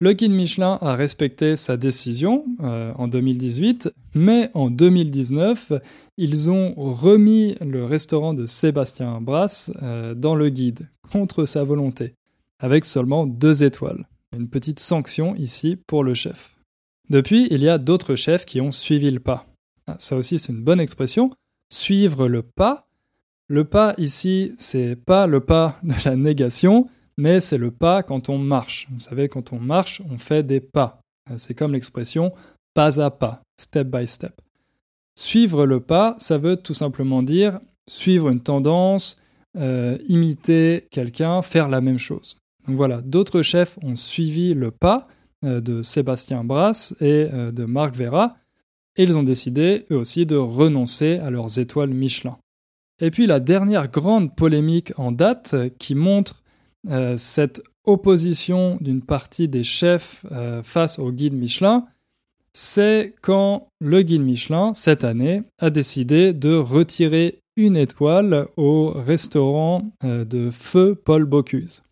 Le 0.00 0.12
guide 0.12 0.30
Michelin 0.30 0.78
a 0.80 0.94
respecté 0.94 1.56
sa 1.56 1.76
décision 1.76 2.44
euh, 2.60 2.92
en 2.94 3.08
2018, 3.08 3.92
mais 4.14 4.48
en 4.54 4.70
2019, 4.70 5.72
ils 6.16 6.52
ont 6.52 6.72
remis 6.76 7.56
le 7.60 7.84
restaurant 7.84 8.32
de 8.32 8.46
Sébastien 8.46 9.20
Brasse 9.20 9.72
euh, 9.82 10.14
dans 10.14 10.36
le 10.36 10.50
guide, 10.50 10.88
contre 11.10 11.46
sa 11.46 11.64
volonté, 11.64 12.14
avec 12.60 12.84
seulement 12.84 13.26
deux 13.26 13.64
étoiles. 13.64 14.06
Une 14.36 14.48
petite 14.48 14.78
sanction 14.78 15.34
ici 15.34 15.74
pour 15.74 16.04
le 16.04 16.14
chef. 16.14 16.54
Depuis, 17.10 17.48
il 17.50 17.60
y 17.64 17.68
a 17.68 17.78
d'autres 17.78 18.14
chefs 18.14 18.44
qui 18.44 18.60
ont 18.60 18.70
suivi 18.70 19.10
le 19.10 19.18
pas. 19.18 19.46
Ah, 19.88 19.96
ça 19.98 20.16
aussi, 20.16 20.38
c'est 20.38 20.52
une 20.52 20.62
bonne 20.62 20.80
expression. 20.80 21.32
Suivre 21.72 22.28
le 22.28 22.42
pas. 22.42 22.86
Le 23.48 23.64
pas 23.64 23.94
ici, 23.98 24.52
c'est 24.58 24.94
pas 24.94 25.26
le 25.26 25.40
pas 25.40 25.80
de 25.82 25.94
la 26.04 26.14
négation, 26.14 26.88
mais 27.18 27.40
c'est 27.40 27.58
le 27.58 27.70
pas 27.70 28.02
quand 28.02 28.30
on 28.30 28.38
marche. 28.38 28.86
Vous 28.90 29.00
savez, 29.00 29.28
quand 29.28 29.52
on 29.52 29.58
marche, 29.58 30.00
on 30.08 30.16
fait 30.16 30.42
des 30.42 30.60
pas. 30.60 31.00
C'est 31.36 31.54
comme 31.54 31.74
l'expression 31.74 32.32
pas 32.72 33.00
à 33.00 33.10
pas, 33.10 33.42
step 33.60 33.88
by 33.88 34.06
step. 34.06 34.40
Suivre 35.14 35.66
le 35.66 35.80
pas, 35.80 36.14
ça 36.18 36.38
veut 36.38 36.56
tout 36.56 36.74
simplement 36.74 37.22
dire 37.22 37.60
suivre 37.88 38.28
une 38.28 38.40
tendance, 38.40 39.18
euh, 39.56 39.98
imiter 40.06 40.86
quelqu'un, 40.90 41.42
faire 41.42 41.68
la 41.68 41.80
même 41.80 41.98
chose. 41.98 42.36
Donc 42.66 42.76
voilà, 42.76 43.00
d'autres 43.00 43.42
chefs 43.42 43.78
ont 43.82 43.96
suivi 43.96 44.54
le 44.54 44.70
pas 44.70 45.08
euh, 45.44 45.60
de 45.60 45.82
Sébastien 45.82 46.44
Brasse 46.44 46.94
et 47.00 47.28
euh, 47.32 47.50
de 47.50 47.64
Marc 47.64 47.96
Vera, 47.96 48.36
et 48.96 49.04
ils 49.04 49.18
ont 49.18 49.22
décidé 49.22 49.86
eux 49.90 49.96
aussi 49.96 50.26
de 50.26 50.36
renoncer 50.36 51.18
à 51.18 51.30
leurs 51.30 51.58
étoiles 51.58 51.90
Michelin. 51.90 52.36
Et 53.00 53.10
puis 53.10 53.26
la 53.26 53.40
dernière 53.40 53.88
grande 53.88 54.34
polémique 54.34 54.92
en 54.96 55.12
date 55.12 55.54
qui 55.78 55.94
montre 55.94 56.42
euh, 56.90 57.16
cette 57.16 57.62
opposition 57.84 58.78
d'une 58.80 59.02
partie 59.02 59.48
des 59.48 59.64
chefs 59.64 60.24
euh, 60.32 60.62
face 60.62 60.98
au 60.98 61.12
guide 61.12 61.34
Michelin, 61.34 61.86
c'est 62.52 63.14
quand 63.20 63.68
le 63.80 64.02
guide 64.02 64.22
Michelin, 64.22 64.74
cette 64.74 65.04
année, 65.04 65.42
a 65.58 65.70
décidé 65.70 66.32
de 66.32 66.54
retirer 66.54 67.40
une 67.56 67.76
étoile 67.76 68.46
au 68.56 68.90
restaurant 68.90 69.90
euh, 70.04 70.24
de 70.24 70.50
Feu 70.50 70.94
Paul 70.94 71.24
Bocuse. 71.24 71.82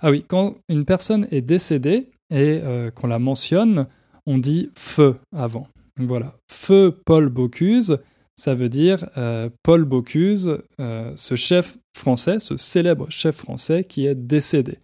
Ah 0.00 0.10
oui, 0.10 0.24
quand 0.26 0.56
une 0.68 0.84
personne 0.84 1.26
est 1.30 1.40
décédée 1.40 2.08
et 2.30 2.60
qu'on 2.96 3.06
la 3.06 3.20
mentionne, 3.20 3.86
on 4.26 4.38
dit 4.38 4.70
Feu 4.74 5.16
avant. 5.34 5.68
voilà, 5.98 6.34
Feu 6.50 6.94
Paul 7.04 7.28
Bocuse, 7.28 7.98
ça 8.36 8.54
veut 8.54 8.68
dire 8.68 9.08
euh, 9.16 9.48
Paul 9.62 9.84
Bocuse, 9.84 10.58
euh, 10.80 11.12
ce 11.16 11.36
chef 11.36 11.78
français, 11.96 12.38
ce 12.40 12.56
célèbre 12.56 13.06
chef 13.10 13.36
français 13.36 13.84
qui 13.84 14.06
est 14.06 14.14
décédé. 14.14 14.78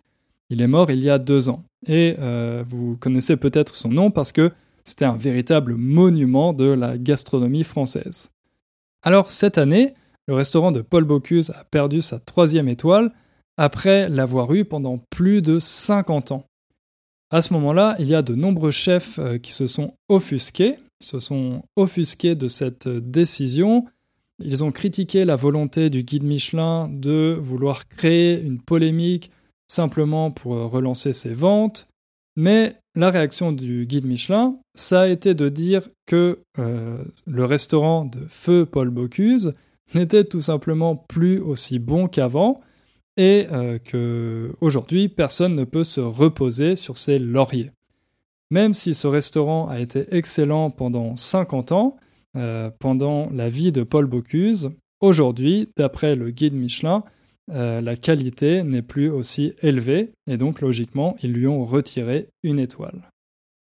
Il 0.51 0.61
est 0.61 0.69
mort 0.69 0.91
il 0.91 1.01
y 1.01 1.11
a 1.11 1.19
deux 1.19 1.49
ans. 1.49 1.65
Et 1.87 2.17
euh, 2.19 2.63
vous 2.69 2.97
connaissez 2.97 3.37
peut-être 3.37 3.75
son 3.75 3.89
nom 3.89 4.11
parce 4.11 4.33
que 4.33 4.53
c'était 4.85 5.05
un 5.05 5.17
véritable 5.17 5.75
monument 5.75 6.53
de 6.53 6.67
la 6.67 6.99
gastronomie 6.99 7.65
française. 7.65 8.31
Alors 9.03 9.31
cette 9.31 9.59
année, 9.59 9.95
le 10.27 10.35
restaurant 10.35 10.73
de 10.73 10.83
Paul 10.83 11.05
Bocuse 11.05 11.51
a 11.51 11.65
perdu 11.65 12.03
sa 12.03 12.19
troisième 12.19 12.69
étoile 12.69 13.13
après 13.57 14.09
l'avoir 14.09 14.53
eu 14.55 14.65
pendant 14.65 14.99
plus 15.11 15.43
de 15.43 15.59
50 15.59 16.33
ans. 16.33 16.45
À 17.31 17.43
ce 17.43 17.53
moment-là, 17.55 17.97
il 17.99 18.07
y 18.07 18.15
a 18.15 18.23
de 18.23 18.35
nombreux 18.35 18.71
chefs 18.71 19.21
qui 19.43 19.53
se 19.53 19.67
sont 19.67 19.95
offusqués 20.09 20.77
se 21.01 21.21
sont 21.21 21.63
offusqués 21.77 22.35
de 22.35 22.49
cette 22.49 22.89
décision. 22.89 23.87
Ils 24.43 24.65
ont 24.65 24.73
critiqué 24.73 25.25
la 25.25 25.37
volonté 25.37 25.91
du 25.91 26.03
guide 26.03 26.25
Michelin 26.25 26.89
de 26.89 27.37
vouloir 27.39 27.89
créer 27.89 28.41
une 28.41 28.61
polémique 28.61 29.31
simplement 29.69 30.31
pour 30.31 30.55
relancer 30.71 31.13
ses 31.13 31.35
ventes. 31.35 31.89
Mais 32.37 32.77
la 32.95 33.11
réaction 33.11 33.53
du 33.53 33.87
guide 33.87 34.07
Michelin, 34.07 34.57
ça 34.75 35.03
a 35.03 35.09
été 35.09 35.35
de 35.35 35.49
dire 35.49 35.89
que 36.07 36.41
euh, 36.59 37.05
le 37.27 37.45
restaurant 37.45 38.05
de 38.05 38.21
Feu 38.29 38.67
Paul 38.67 38.91
Bocuse 38.91 39.55
n'était 39.95 40.25
tout 40.25 40.41
simplement 40.41 40.97
plus 40.97 41.39
aussi 41.39 41.79
bon 41.79 42.09
qu'avant 42.09 42.61
et 43.17 43.47
euh, 43.53 43.79
que 43.79 44.55
aujourd'hui 44.61 45.09
personne 45.09 45.55
ne 45.55 45.65
peut 45.65 45.85
se 45.85 46.01
reposer 46.01 46.77
sur 46.77 46.99
ses 46.99 47.19
lauriers. 47.19 47.71
Même 48.51 48.75
si 48.75 48.95
ce 48.95 49.07
restaurant 49.07 49.69
a 49.69 49.79
été 49.79 50.07
excellent 50.11 50.71
pendant 50.71 51.15
50 51.15 51.73
ans, 51.73 51.97
euh, 52.37 52.71
pendant 52.79 53.29
la 53.31 53.49
vie 53.49 53.73
de 53.73 53.83
Paul 53.83 54.07
Bocuse, 54.07 54.71
aujourd'hui, 55.01 55.69
d'après 55.77 56.17
le 56.17 56.31
guide 56.31 56.55
Michelin, 56.55 57.05
euh, 57.53 57.81
la 57.81 57.97
qualité 57.97 58.63
n'est 58.63 58.83
plus 58.83 59.09
aussi 59.09 59.55
élevée 59.63 60.13
et 60.27 60.37
donc 60.37 60.61
logiquement, 60.61 61.17
ils 61.23 61.33
lui 61.33 61.47
ont 61.47 61.65
retiré 61.65 62.29
une 62.43 62.59
étoile. 62.59 63.11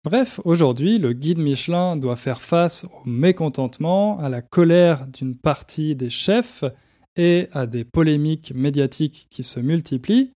Bref, 0.02 0.40
aujourd'hui, 0.44 0.98
le 0.98 1.12
guide 1.12 1.38
Michelin 1.38 1.96
doit 1.96 2.16
faire 2.16 2.40
face 2.40 2.84
au 2.84 3.08
mécontentement, 3.08 4.18
à 4.18 4.30
la 4.30 4.40
colère 4.40 5.06
d'une 5.06 5.36
partie 5.36 5.94
des 5.94 6.08
chefs 6.08 6.64
et 7.16 7.48
à 7.52 7.66
des 7.66 7.84
polémiques 7.84 8.52
médiatiques 8.54 9.26
qui 9.30 9.42
se 9.42 9.60
multiplient, 9.60 10.32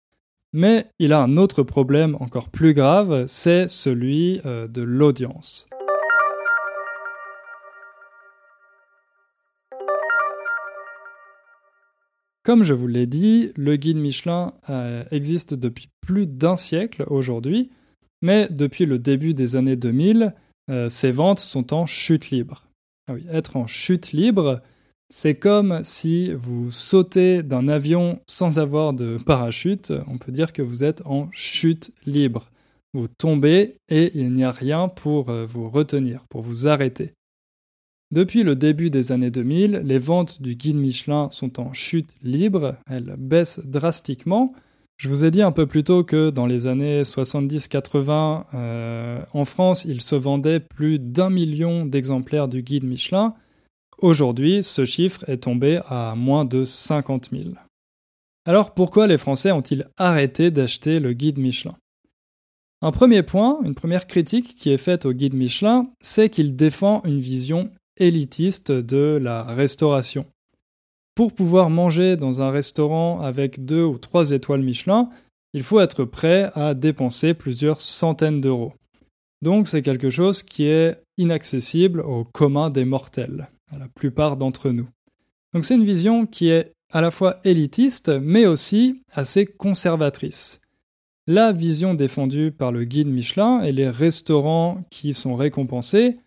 mais 0.55 0.87
il 1.01 1.13
a 1.13 1.21
un 1.21 1.37
autre 1.37 1.65
problème 1.65 2.17
encore 2.21 2.49
plus 2.49 2.75
grave, 2.75 3.25
c'est 3.27 3.69
celui 3.69 4.41
euh, 4.47 4.69
de 4.69 4.83
l'audience. 4.83 5.69
Comme 12.45 12.63
je 12.63 12.73
vous 12.73 12.87
l'ai 12.87 13.07
dit, 13.07 13.51
le 13.57 13.75
guide 13.75 13.97
Michelin 13.97 14.55
euh, 14.71 15.03
existe 15.11 15.55
depuis 15.55 15.89
plus 16.01 16.29
d'un 16.29 16.55
siècle 16.55 17.05
aujourd'hui, 17.09 17.71
mais 18.23 18.47
depuis 18.49 18.87
le 18.87 19.01
début 19.01 19.35
des 19.35 19.57
années 19.57 19.77
2000, 19.77 20.35
euh, 20.71 20.89
ses 20.89 21.11
ventes 21.11 21.41
sont 21.41 21.75
en 21.75 21.85
chute 21.85 22.31
libre. 22.31 22.69
Ah 23.09 23.15
oui, 23.15 23.25
être 23.29 23.57
en 23.57 23.67
chute 23.67 24.13
libre, 24.13 24.63
c'est 25.11 25.35
comme 25.35 25.81
si 25.85 26.33
vous 26.33 26.71
sautez 26.71 27.43
d'un 27.43 27.69
avion 27.69 28.21
sans 28.27 28.59
avoir 28.59 28.93
de 28.93 29.19
parachute, 29.19 29.93
on 30.09 30.19
peut 30.19 30.33
dire 30.33 30.53
que 30.53 30.63
vous 30.63 30.85
êtes 30.85 31.03
en 31.05 31.29
chute 31.33 31.93
libre. 32.07 32.51
Vous 32.95 33.09
tombez 33.09 33.77
et 33.89 34.13
il 34.15 34.33
n'y 34.33 34.45
a 34.45 34.53
rien 34.53 34.89
pour 34.89 35.29
euh, 35.29 35.45
vous 35.45 35.69
retenir, 35.69 36.25
pour 36.29 36.43
vous 36.43 36.69
arrêter. 36.69 37.13
Depuis 38.13 38.45
le 38.45 38.55
début 38.55 38.91
des 38.91 39.11
années 39.11 39.33
2000, 39.33 39.83
les 39.85 39.99
ventes 39.99 40.41
du 40.41 40.55
guide 40.55 40.77
Michelin 40.77 41.29
sont 41.33 41.59
en 41.61 41.73
chute 41.73 42.15
libre, 42.23 42.77
elles 42.89 43.17
baissent 43.19 43.61
drastiquement. 43.65 44.53
Je 44.97 45.09
vous 45.09 45.25
ai 45.25 45.33
dit 45.33 45.43
un 45.43 45.51
peu 45.51 45.67
plus 45.67 45.83
tôt 45.83 46.05
que 46.05 46.31
dans 46.31 46.47
les 46.47 46.69
années 46.69 47.03
70-80, 47.03 48.45
euh, 48.55 49.21
en 49.33 49.45
France, 49.45 49.85
il 49.85 50.01
se 50.01 50.15
vendait 50.15 50.61
plus 50.61 51.01
d'un 51.01 51.31
million 51.31 51.85
d'exemplaires 51.85 52.47
du 52.47 52.63
guide 52.63 52.85
Michelin. 52.85 53.35
Aujourd'hui, 53.99 54.63
ce 54.63 54.85
chiffre 54.85 55.29
est 55.29 55.45
tombé 55.45 55.81
à 55.89 56.15
moins 56.17 56.45
de 56.45 56.65
50 56.65 57.31
000. 57.31 57.51
Alors 58.47 58.75
pourquoi 58.75 59.07
les 59.07 59.19
Français 59.19 59.53
ont-ils 59.53 59.89
arrêté 59.97 60.51
d'acheter 60.51 61.01
le 61.01 61.13
guide 61.13 61.39
Michelin? 61.39 61.77
Un 62.83 62.93
premier 62.93 63.23
point, 63.23 63.61
une 63.65 63.75
première 63.75 64.07
critique 64.07 64.57
qui 64.57 64.71
est 64.71 64.79
faite 64.79 65.07
au 65.07 65.13
guide 65.13 65.35
Michelin, 65.35 65.89
c'est 66.01 66.29
qu'il 66.29 66.55
défend 66.55 67.03
une 67.05 67.21
vision 67.21 67.71
élitiste 67.97 68.73
de 68.73 69.19
la 69.21 69.45
restauration. 69.45 70.27
Pour 71.15 71.33
pouvoir 71.33 71.71
manger 71.71 72.17
dans 72.17 72.43
un 72.43 72.51
restaurant 72.51 73.21
avec 73.21 73.65
deux 73.65 73.85
ou 73.85 73.97
trois 73.97 74.33
étoiles 74.33 74.63
Michelin, 74.63 75.09
il 75.55 75.63
faut 75.63 75.81
être 75.81 76.05
prêt 76.05 76.51
à 76.55 76.75
dépenser 76.75 77.33
plusieurs 77.33 77.81
centaines 77.81 78.41
d'euros. 78.41 78.75
Donc 79.41 79.69
c'est 79.69 79.83
quelque 79.83 80.11
chose 80.11 80.43
qui 80.43 80.65
est 80.65 81.01
inaccessible 81.17 82.01
au 82.01 82.25
commun 82.25 82.69
des 82.69 82.85
mortels 82.85 83.49
la 83.73 83.89
plupart 83.89 84.37
d'entre 84.37 84.71
nous. 84.71 84.89
Donc 85.53 85.65
c'est 85.65 85.75
une 85.75 85.85
vision 85.85 86.27
qui 86.27 86.49
est 86.49 86.73
à 86.93 87.01
la 87.01 87.11
fois 87.11 87.41
élitiste, 87.45 88.09
mais 88.09 88.47
aussi 88.47 89.03
assez 89.13 89.47
conservatrice. 89.47 90.61
La 91.27 91.53
vision 91.53 91.95
défendue 91.95 92.53
par 92.53 92.71
le 92.71 92.85
guide 92.85 93.09
Michelin 93.09 93.63
et 93.63 93.73
les 93.73 93.89
restaurants 93.89 94.83
qui 94.91 95.15
sont 95.15 95.35
récompensés, 95.35 96.19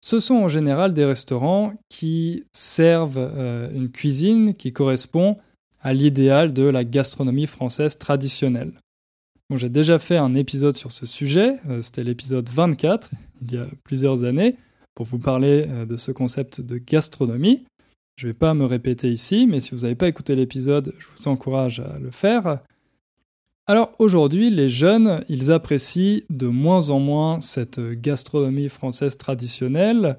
ce 0.00 0.20
sont 0.20 0.34
en 0.34 0.48
général 0.48 0.92
des 0.92 1.04
restaurants 1.04 1.74
qui 1.88 2.44
servent 2.52 3.16
euh, 3.18 3.72
une 3.72 3.90
cuisine 3.90 4.54
qui 4.54 4.72
correspond 4.72 5.38
à 5.80 5.94
l'idéal 5.94 6.52
de 6.52 6.64
la 6.64 6.84
gastronomie 6.84 7.46
française 7.46 7.98
traditionnelle. 7.98 8.72
J'ai 9.54 9.68
déjà 9.68 9.98
fait 9.98 10.16
un 10.16 10.34
épisode 10.34 10.76
sur 10.76 10.92
ce 10.92 11.06
sujet, 11.06 11.56
euh, 11.68 11.80
c'était 11.80 12.04
l'épisode 12.04 12.48
24, 12.48 13.10
il 13.42 13.52
y 13.52 13.58
a 13.58 13.66
plusieurs 13.84 14.24
années, 14.24 14.56
pour 14.94 15.06
vous 15.06 15.18
parler 15.18 15.66
euh, 15.68 15.86
de 15.86 15.96
ce 15.96 16.12
concept 16.12 16.60
de 16.60 16.78
gastronomie. 16.78 17.64
Je 18.16 18.26
ne 18.26 18.32
vais 18.32 18.38
pas 18.38 18.54
me 18.54 18.64
répéter 18.64 19.10
ici, 19.10 19.46
mais 19.46 19.60
si 19.60 19.74
vous 19.74 19.82
n'avez 19.82 19.94
pas 19.94 20.08
écouté 20.08 20.36
l'épisode, 20.36 20.94
je 20.98 21.06
vous 21.06 21.28
encourage 21.28 21.80
à 21.80 21.98
le 21.98 22.10
faire. 22.10 22.60
Alors 23.66 23.92
aujourd'hui, 23.98 24.50
les 24.50 24.68
jeunes, 24.68 25.24
ils 25.28 25.52
apprécient 25.52 26.22
de 26.30 26.48
moins 26.48 26.90
en 26.90 26.98
moins 26.98 27.40
cette 27.40 27.80
gastronomie 27.80 28.68
française 28.68 29.16
traditionnelle. 29.16 30.18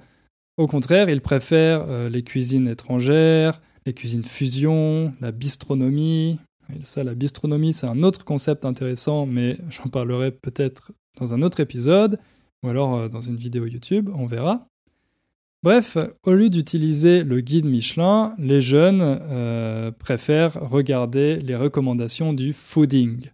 Au 0.58 0.68
contraire, 0.68 1.10
ils 1.10 1.22
préfèrent 1.22 1.86
euh, 1.88 2.10
les 2.10 2.24
cuisines 2.24 2.68
étrangères, 2.68 3.62
les 3.86 3.94
cuisines 3.94 4.24
fusion, 4.24 5.14
la 5.20 5.32
bistronomie. 5.32 6.40
Ça, 6.84 7.04
la 7.04 7.14
bistronomie, 7.14 7.74
c'est 7.74 7.88
un 7.88 8.02
autre 8.04 8.24
concept 8.24 8.66
intéressant, 8.66 9.26
mais 9.26 9.58
j'en 9.70 9.90
parlerai 9.90 10.32
peut-être 10.32 10.92
dans 11.20 11.34
un 11.34 11.42
autre 11.42 11.60
épisode, 11.60 12.20
ou 12.64 12.70
alors 12.70 12.96
euh, 12.96 13.10
dans 13.10 13.22
une 13.22 13.36
vidéo 13.36 13.66
YouTube, 13.66 14.10
on 14.16 14.26
verra. 14.26 14.68
Bref, 15.62 15.98
au 16.24 16.34
lieu 16.34 16.50
d'utiliser 16.50 17.24
le 17.24 17.40
guide 17.40 17.66
Michelin, 17.66 18.34
les 18.38 18.60
jeunes 18.60 19.02
euh, 19.02 19.92
préfèrent 19.92 20.60
regarder 20.60 21.38
les 21.38 21.56
recommandations 21.56 22.34
du 22.34 22.52
fooding. 22.52 23.28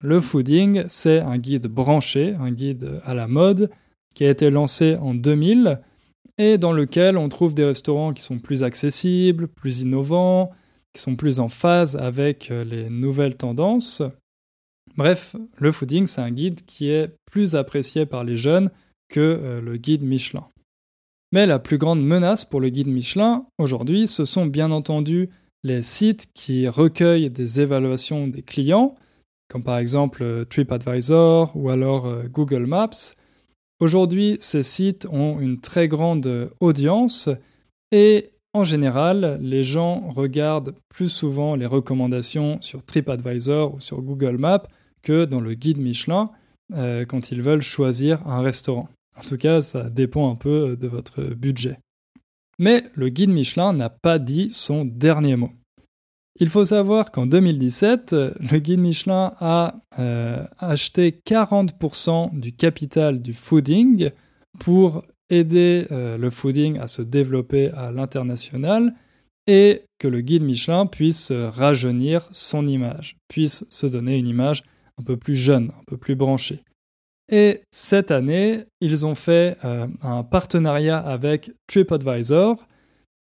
Le 0.00 0.20
fooding, 0.20 0.84
c'est 0.88 1.20
un 1.20 1.38
guide 1.38 1.68
branché, 1.68 2.34
un 2.40 2.50
guide 2.50 3.00
à 3.04 3.14
la 3.14 3.28
mode, 3.28 3.70
qui 4.14 4.24
a 4.24 4.30
été 4.30 4.50
lancé 4.50 4.96
en 4.96 5.14
2000 5.14 5.80
et 6.38 6.58
dans 6.58 6.72
lequel 6.72 7.16
on 7.16 7.28
trouve 7.28 7.54
des 7.54 7.64
restaurants 7.64 8.12
qui 8.12 8.22
sont 8.22 8.38
plus 8.38 8.62
accessibles, 8.62 9.48
plus 9.48 9.82
innovants, 9.82 10.50
qui 10.92 11.02
sont 11.02 11.16
plus 11.16 11.40
en 11.40 11.48
phase 11.48 11.96
avec 11.96 12.50
euh, 12.50 12.64
les 12.64 12.88
nouvelles 12.90 13.36
tendances. 13.36 14.02
Bref, 14.98 15.36
le 15.58 15.70
fooding, 15.70 16.08
c'est 16.08 16.20
un 16.20 16.32
guide 16.32 16.62
qui 16.66 16.90
est 16.90 17.14
plus 17.30 17.54
apprécié 17.54 18.04
par 18.04 18.24
les 18.24 18.36
jeunes 18.36 18.72
que 19.08 19.20
euh, 19.20 19.60
le 19.60 19.76
guide 19.76 20.02
Michelin. 20.02 20.48
Mais 21.30 21.46
la 21.46 21.60
plus 21.60 21.78
grande 21.78 22.04
menace 22.04 22.44
pour 22.44 22.60
le 22.60 22.68
guide 22.68 22.88
Michelin, 22.88 23.46
aujourd'hui, 23.58 24.08
ce 24.08 24.24
sont 24.24 24.46
bien 24.46 24.72
entendu 24.72 25.30
les 25.62 25.84
sites 25.84 26.32
qui 26.34 26.66
recueillent 26.66 27.30
des 27.30 27.60
évaluations 27.60 28.26
des 28.26 28.42
clients, 28.42 28.96
comme 29.48 29.62
par 29.62 29.78
exemple 29.78 30.24
euh, 30.24 30.44
TripAdvisor 30.44 31.52
ou 31.54 31.70
alors 31.70 32.06
euh, 32.06 32.24
Google 32.24 32.66
Maps. 32.66 33.14
Aujourd'hui, 33.78 34.36
ces 34.40 34.64
sites 34.64 35.06
ont 35.12 35.38
une 35.38 35.60
très 35.60 35.86
grande 35.86 36.50
audience 36.58 37.28
et 37.92 38.30
en 38.52 38.64
général, 38.64 39.38
les 39.40 39.62
gens 39.62 40.08
regardent 40.08 40.74
plus 40.88 41.08
souvent 41.08 41.54
les 41.54 41.66
recommandations 41.66 42.60
sur 42.62 42.84
TripAdvisor 42.84 43.74
ou 43.74 43.78
sur 43.78 44.02
Google 44.02 44.38
Maps 44.38 44.64
que 45.02 45.24
dans 45.24 45.40
le 45.40 45.54
guide 45.54 45.78
Michelin 45.78 46.30
euh, 46.74 47.06
quand 47.06 47.30
ils 47.30 47.40
veulent 47.40 47.62
choisir 47.62 48.26
un 48.26 48.42
restaurant. 48.42 48.88
En 49.18 49.22
tout 49.22 49.38
cas, 49.38 49.62
ça 49.62 49.88
dépend 49.88 50.30
un 50.30 50.34
peu 50.34 50.76
de 50.76 50.86
votre 50.86 51.22
budget. 51.22 51.78
Mais 52.58 52.84
le 52.94 53.08
guide 53.08 53.30
Michelin 53.30 53.72
n'a 53.72 53.88
pas 53.88 54.18
dit 54.18 54.50
son 54.50 54.84
dernier 54.84 55.36
mot. 55.36 55.50
Il 56.40 56.50
faut 56.50 56.66
savoir 56.66 57.10
qu'en 57.10 57.26
2017, 57.26 58.12
le 58.12 58.58
guide 58.58 58.80
Michelin 58.80 59.32
a 59.40 59.80
euh, 59.98 60.44
acheté 60.58 61.18
40% 61.26 62.38
du 62.38 62.52
capital 62.52 63.22
du 63.22 63.32
fooding 63.32 64.10
pour 64.58 65.02
aider 65.30 65.86
euh, 65.90 66.18
le 66.18 66.30
fooding 66.30 66.78
à 66.78 66.86
se 66.86 67.02
développer 67.02 67.70
à 67.70 67.90
l'international 67.90 68.94
et 69.46 69.82
que 69.98 70.06
le 70.06 70.20
guide 70.20 70.42
Michelin 70.42 70.86
puisse 70.86 71.32
rajeunir 71.32 72.28
son 72.30 72.68
image, 72.68 73.16
puisse 73.28 73.64
se 73.70 73.86
donner 73.86 74.18
une 74.18 74.28
image 74.28 74.62
un 74.98 75.02
peu 75.02 75.16
plus 75.16 75.36
jeune, 75.36 75.70
un 75.78 75.84
peu 75.86 75.96
plus 75.96 76.14
branchée. 76.14 76.62
Et 77.30 77.60
cette 77.70 78.10
année, 78.10 78.64
ils 78.80 79.04
ont 79.04 79.14
fait 79.14 79.58
euh, 79.64 79.86
un 80.02 80.22
partenariat 80.22 80.98
avec 80.98 81.52
TripAdvisor. 81.66 82.66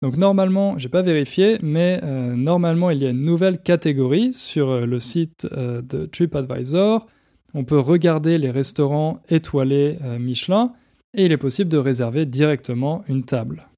Donc 0.04 0.18
normalement, 0.18 0.78
j'ai 0.78 0.90
pas 0.90 1.02
vérifié, 1.02 1.58
mais 1.64 2.00
euh, 2.04 2.36
normalement 2.36 2.92
il 2.92 3.02
y 3.02 3.08
a 3.08 3.10
une 3.10 3.26
nouvelle 3.26 3.60
catégorie 3.60 4.34
sur 4.34 4.70
euh, 4.70 4.86
le 4.86 5.00
site 5.00 5.48
de 5.52 6.06
TripAdvisor. 6.06 7.08
On 7.56 7.64
peut 7.64 7.80
regarder 7.80 8.38
les 8.38 8.52
restaurants 8.52 9.20
étoilés 9.30 9.98
Michelin 10.20 10.74
et 11.16 11.26
il 11.26 11.32
est 11.32 11.38
possible 11.38 11.72
de 11.72 11.78
réserver 11.78 12.26
directement 12.26 13.04
une 13.08 13.24
table. 13.24 13.70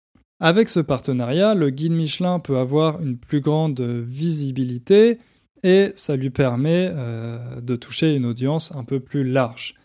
Avec 0.42 0.68
ce 0.70 0.80
partenariat, 0.80 1.54
le 1.54 1.70
guide 1.70 1.94
Michelin 1.94 2.40
peut 2.40 2.58
avoir 2.58 3.02
une 3.02 3.18
plus 3.18 3.40
grande 3.40 3.80
visibilité 3.80 5.20
et 5.64 5.92
ça 5.96 6.16
lui 6.16 6.30
permet 6.30 6.92
de 7.62 7.76
toucher 7.76 8.16
une 8.16 8.26
audience 8.26 8.74
un 8.76 8.84
peu 8.84 9.00
plus 9.00 9.24
large. 9.24 9.76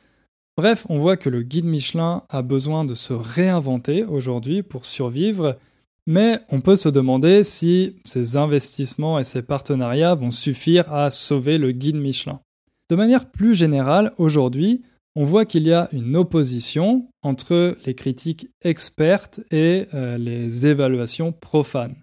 Bref, 0.56 0.86
on 0.88 0.98
voit 0.98 1.16
que 1.16 1.30
le 1.30 1.42
guide 1.42 1.64
Michelin 1.64 2.22
a 2.28 2.42
besoin 2.42 2.84
de 2.84 2.94
se 2.94 3.12
réinventer 3.12 4.04
aujourd'hui 4.04 4.62
pour 4.62 4.84
survivre, 4.84 5.58
mais 6.06 6.40
on 6.48 6.60
peut 6.60 6.76
se 6.76 6.88
demander 6.88 7.42
si 7.42 7.96
ces 8.04 8.36
investissements 8.36 9.18
et 9.18 9.24
ces 9.24 9.42
partenariats 9.42 10.14
vont 10.14 10.30
suffire 10.30 10.92
à 10.92 11.10
sauver 11.10 11.58
le 11.58 11.72
guide 11.72 11.96
Michelin. 11.96 12.40
De 12.88 12.94
manière 12.94 13.30
plus 13.30 13.54
générale, 13.54 14.12
aujourd'hui, 14.16 14.82
on 15.16 15.24
voit 15.24 15.44
qu'il 15.44 15.66
y 15.66 15.72
a 15.72 15.88
une 15.92 16.16
opposition 16.16 17.08
entre 17.22 17.76
les 17.84 17.94
critiques 17.94 18.48
expertes 18.62 19.40
et 19.50 19.86
euh, 19.94 20.18
les 20.18 20.66
évaluations 20.66 21.32
profanes. 21.32 21.96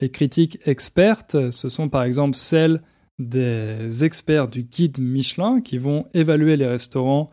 Les 0.00 0.10
critiques 0.10 0.58
expertes, 0.66 1.50
ce 1.50 1.68
sont 1.68 1.88
par 1.88 2.02
exemple 2.02 2.36
celles 2.36 2.80
des 3.18 4.04
experts 4.04 4.48
du 4.48 4.64
guide 4.64 4.98
Michelin 5.00 5.60
qui 5.60 5.78
vont 5.78 6.06
évaluer 6.14 6.56
les 6.56 6.66
restaurants 6.66 7.30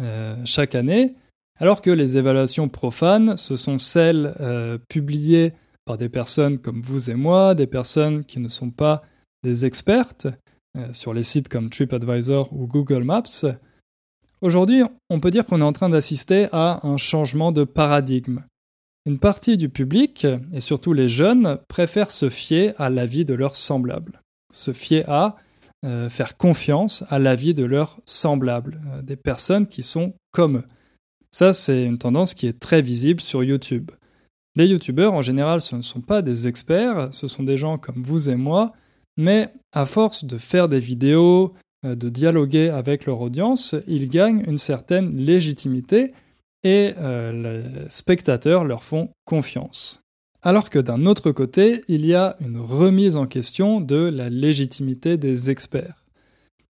euh, 0.00 0.36
chaque 0.44 0.74
année, 0.74 1.14
alors 1.58 1.80
que 1.80 1.90
les 1.90 2.16
évaluations 2.16 2.68
profanes, 2.68 3.36
ce 3.36 3.56
sont 3.56 3.78
celles 3.78 4.34
euh, 4.40 4.78
publiées 4.88 5.52
par 5.84 5.98
des 5.98 6.08
personnes 6.08 6.58
comme 6.58 6.80
vous 6.82 7.10
et 7.10 7.14
moi, 7.14 7.54
des 7.54 7.66
personnes 7.66 8.24
qui 8.24 8.40
ne 8.40 8.48
sont 8.48 8.70
pas 8.70 9.02
des 9.44 9.64
expertes, 9.64 10.26
euh, 10.76 10.92
sur 10.92 11.14
les 11.14 11.22
sites 11.22 11.48
comme 11.48 11.70
TripAdvisor 11.70 12.52
ou 12.52 12.66
Google 12.66 13.04
Maps. 13.04 13.46
Aujourd'hui, 14.40 14.82
on 15.10 15.20
peut 15.20 15.30
dire 15.30 15.46
qu'on 15.46 15.60
est 15.60 15.64
en 15.64 15.72
train 15.72 15.90
d'assister 15.90 16.48
à 16.52 16.86
un 16.86 16.96
changement 16.96 17.52
de 17.52 17.64
paradigme. 17.64 18.42
Une 19.06 19.18
partie 19.18 19.56
du 19.56 19.68
public, 19.68 20.26
et 20.52 20.60
surtout 20.60 20.92
les 20.92 21.08
jeunes, 21.08 21.58
préfèrent 21.68 22.10
se 22.10 22.30
fier 22.30 22.74
à 22.78 22.90
l'avis 22.90 23.24
de 23.24 23.34
leurs 23.34 23.54
semblables. 23.54 24.23
Se 24.54 24.72
fier 24.72 25.04
à 25.08 25.36
euh, 25.84 26.08
faire 26.08 26.38
confiance 26.38 27.04
à 27.10 27.18
l'avis 27.18 27.52
de 27.52 27.64
leurs 27.64 28.00
semblables, 28.06 28.80
euh, 28.92 29.02
des 29.02 29.16
personnes 29.16 29.66
qui 29.66 29.82
sont 29.82 30.14
comme 30.30 30.58
eux. 30.58 30.64
Ça, 31.30 31.52
c'est 31.52 31.84
une 31.84 31.98
tendance 31.98 32.32
qui 32.32 32.46
est 32.46 32.58
très 32.58 32.80
visible 32.80 33.20
sur 33.20 33.42
YouTube. 33.42 33.90
Les 34.56 34.68
YouTubeurs, 34.68 35.12
en 35.12 35.20
général, 35.20 35.60
ce 35.60 35.76
ne 35.76 35.82
sont 35.82 36.00
pas 36.00 36.22
des 36.22 36.46
experts, 36.46 37.08
ce 37.10 37.26
sont 37.26 37.42
des 37.42 37.56
gens 37.56 37.76
comme 37.76 38.02
vous 38.02 38.30
et 38.30 38.36
moi, 38.36 38.72
mais 39.18 39.52
à 39.72 39.84
force 39.84 40.24
de 40.24 40.38
faire 40.38 40.68
des 40.68 40.80
vidéos, 40.80 41.52
euh, 41.84 41.96
de 41.96 42.08
dialoguer 42.08 42.70
avec 42.70 43.04
leur 43.04 43.20
audience, 43.20 43.74
ils 43.88 44.08
gagnent 44.08 44.44
une 44.46 44.58
certaine 44.58 45.16
légitimité 45.16 46.12
et 46.62 46.94
les 46.96 47.62
spectateurs 47.88 48.64
leur 48.64 48.82
font 48.82 49.10
confiance 49.26 50.03
alors 50.44 50.68
que 50.68 50.78
d'un 50.78 51.06
autre 51.06 51.32
côté, 51.32 51.80
il 51.88 52.04
y 52.04 52.14
a 52.14 52.36
une 52.40 52.60
remise 52.60 53.16
en 53.16 53.26
question 53.26 53.80
de 53.80 53.96
la 53.96 54.28
légitimité 54.28 55.16
des 55.16 55.48
experts. 55.48 56.04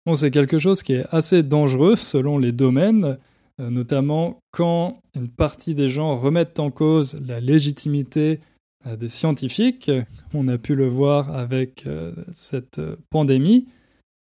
Bon, 0.05 0.15
c'est 0.15 0.31
quelque 0.31 0.59
chose 0.59 0.83
qui 0.83 0.93
est 0.93 1.07
assez 1.11 1.43
dangereux 1.43 1.97
selon 1.97 2.37
les 2.37 2.53
domaines, 2.53 3.19
euh, 3.61 3.71
notamment 3.71 4.41
quand 4.51 5.01
une 5.15 5.29
partie 5.29 5.75
des 5.75 5.89
gens 5.89 6.17
remettent 6.17 6.61
en 6.61 6.71
cause 6.71 7.19
la 7.27 7.41
légitimité 7.41 8.41
euh, 8.87 8.97
des 8.97 9.09
scientifiques, 9.09 9.91
on 10.35 10.49
a 10.49 10.59
pu 10.59 10.75
le 10.75 10.89
voir 10.89 11.35
avec 11.35 11.87
euh, 11.87 12.13
cette 12.31 12.81
pandémie. 13.09 13.69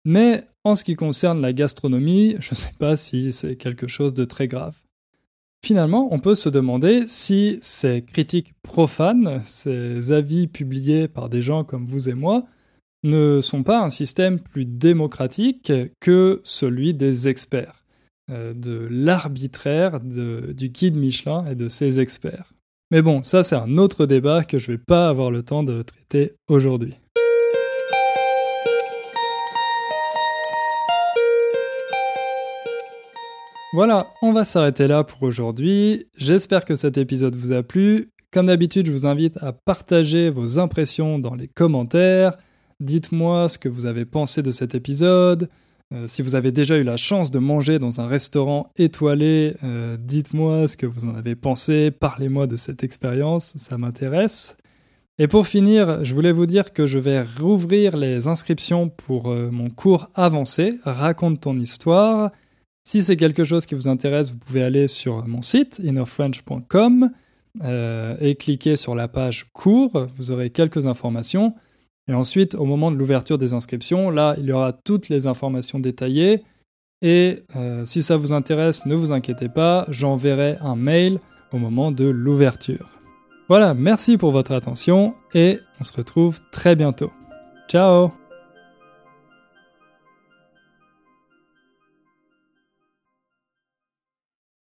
Mais 0.05 0.45
en 0.63 0.75
ce 0.75 0.85
qui 0.85 0.95
concerne 0.95 1.41
la 1.41 1.51
gastronomie, 1.51 2.37
je 2.39 2.51
ne 2.51 2.55
sais 2.55 2.73
pas 2.79 2.95
si 2.95 3.33
c'est 3.33 3.57
quelque 3.57 3.87
chose 3.87 4.13
de 4.13 4.23
très 4.23 4.47
grave. 4.47 4.75
Finalement, 5.65 6.09
on 6.11 6.19
peut 6.19 6.35
se 6.35 6.49
demander 6.49 7.05
si 7.07 7.57
ces 7.61 8.01
critiques 8.01 8.53
profanes, 8.63 9.41
ces 9.45 10.11
avis 10.11 10.47
publiés 10.47 11.07
par 11.07 11.29
des 11.29 11.41
gens 11.41 11.63
comme 11.63 11.85
vous 11.85 12.09
et 12.09 12.13
moi, 12.13 12.43
ne 13.03 13.39
sont 13.39 13.63
pas 13.63 13.81
un 13.81 13.89
système 13.89 14.41
plus 14.41 14.65
démocratique 14.65 15.71
que 16.01 16.41
celui 16.43 16.93
des 16.93 17.29
experts, 17.29 17.85
euh, 18.29 18.53
de 18.53 18.87
l'arbitraire 18.89 20.01
du 20.01 20.69
guide 20.69 20.95
Michelin 20.95 21.45
et 21.45 21.55
de 21.55 21.69
ses 21.69 22.01
experts. 22.01 22.53
Mais 22.91 23.01
bon, 23.01 23.23
ça 23.23 23.41
c'est 23.43 23.55
un 23.55 23.77
autre 23.77 24.05
débat 24.05 24.43
que 24.43 24.59
je 24.59 24.69
ne 24.69 24.75
vais 24.77 24.83
pas 24.85 25.07
avoir 25.07 25.31
le 25.31 25.43
temps 25.43 25.63
de 25.63 25.81
traiter 25.81 26.33
aujourd'hui. 26.49 26.95
Voilà, 33.73 34.05
on 34.21 34.33
va 34.33 34.45
s'arrêter 34.45 34.85
là 34.87 35.03
pour 35.03 35.23
aujourd'hui. 35.23 36.05
J'espère 36.15 36.63
que 36.63 36.75
cet 36.75 36.99
épisode 36.99 37.35
vous 37.35 37.53
a 37.53 37.63
plu. 37.63 38.11
Comme 38.31 38.45
d'habitude, 38.45 38.85
je 38.85 38.91
vous 38.91 39.07
invite 39.07 39.37
à 39.41 39.51
partager 39.51 40.29
vos 40.29 40.59
impressions 40.59 41.17
dans 41.17 41.33
les 41.33 41.47
commentaires. 41.47 42.37
Dites-moi 42.79 43.49
ce 43.49 43.57
que 43.57 43.69
vous 43.69 43.87
avez 43.87 44.05
pensé 44.05 44.43
de 44.43 44.51
cet 44.51 44.75
épisode. 44.75 45.49
Euh, 45.91 46.05
si 46.05 46.21
vous 46.21 46.35
avez 46.35 46.51
déjà 46.51 46.77
eu 46.77 46.83
la 46.83 46.97
chance 46.97 47.31
de 47.31 47.39
manger 47.39 47.79
dans 47.79 47.99
un 47.99 48.05
restaurant 48.05 48.71
étoilé, 48.75 49.55
euh, 49.63 49.97
dites-moi 49.99 50.67
ce 50.67 50.77
que 50.77 50.85
vous 50.85 51.05
en 51.05 51.15
avez 51.15 51.33
pensé. 51.33 51.89
Parlez-moi 51.89 52.45
de 52.45 52.57
cette 52.57 52.83
expérience, 52.83 53.55
ça 53.57 53.79
m'intéresse. 53.79 54.55
Et 55.17 55.27
pour 55.27 55.47
finir, 55.47 56.03
je 56.03 56.13
voulais 56.13 56.31
vous 56.31 56.45
dire 56.45 56.73
que 56.73 56.85
je 56.85 56.99
vais 56.99 57.23
rouvrir 57.23 57.97
les 57.97 58.27
inscriptions 58.27 58.89
pour 58.89 59.31
euh, 59.31 59.49
mon 59.49 59.71
cours 59.71 60.09
avancé, 60.13 60.77
Raconte 60.83 61.41
ton 61.41 61.59
histoire. 61.59 62.29
Si 62.83 63.01
c'est 63.01 63.15
quelque 63.15 63.43
chose 63.43 63.65
qui 63.65 63.75
vous 63.75 63.87
intéresse, 63.87 64.31
vous 64.31 64.39
pouvez 64.39 64.63
aller 64.63 64.87
sur 64.87 65.25
mon 65.25 65.41
site 65.41 65.79
innerfrench.com 65.83 67.11
euh, 67.63 68.17
et 68.19 68.35
cliquer 68.35 68.75
sur 68.75 68.93
la 68.95 69.07
page 69.07 69.51
cours. 69.53 70.07
Vous 70.17 70.31
aurez 70.31 70.49
quelques 70.49 70.85
informations. 70.87 71.53
Et 72.09 72.13
ensuite, 72.13 72.55
au 72.55 72.65
moment 72.65 72.91
de 72.91 72.97
l'ouverture 72.97 73.37
des 73.37 73.53
inscriptions, 73.53 74.09
là, 74.09 74.35
il 74.37 74.45
y 74.45 74.51
aura 74.51 74.73
toutes 74.73 75.07
les 75.07 75.27
informations 75.27 75.79
détaillées. 75.79 76.43
Et 77.01 77.43
euh, 77.55 77.85
si 77.85 78.01
ça 78.01 78.17
vous 78.17 78.33
intéresse, 78.33 78.85
ne 78.85 78.95
vous 78.95 79.11
inquiétez 79.11 79.49
pas, 79.49 79.85
j'enverrai 79.89 80.57
un 80.61 80.75
mail 80.75 81.19
au 81.51 81.57
moment 81.57 81.91
de 81.91 82.05
l'ouverture. 82.05 82.99
Voilà, 83.49 83.73
merci 83.73 84.17
pour 84.17 84.31
votre 84.31 84.53
attention 84.53 85.13
et 85.33 85.59
on 85.79 85.83
se 85.83 85.93
retrouve 85.93 86.39
très 86.51 86.75
bientôt. 86.75 87.11
Ciao 87.69 88.22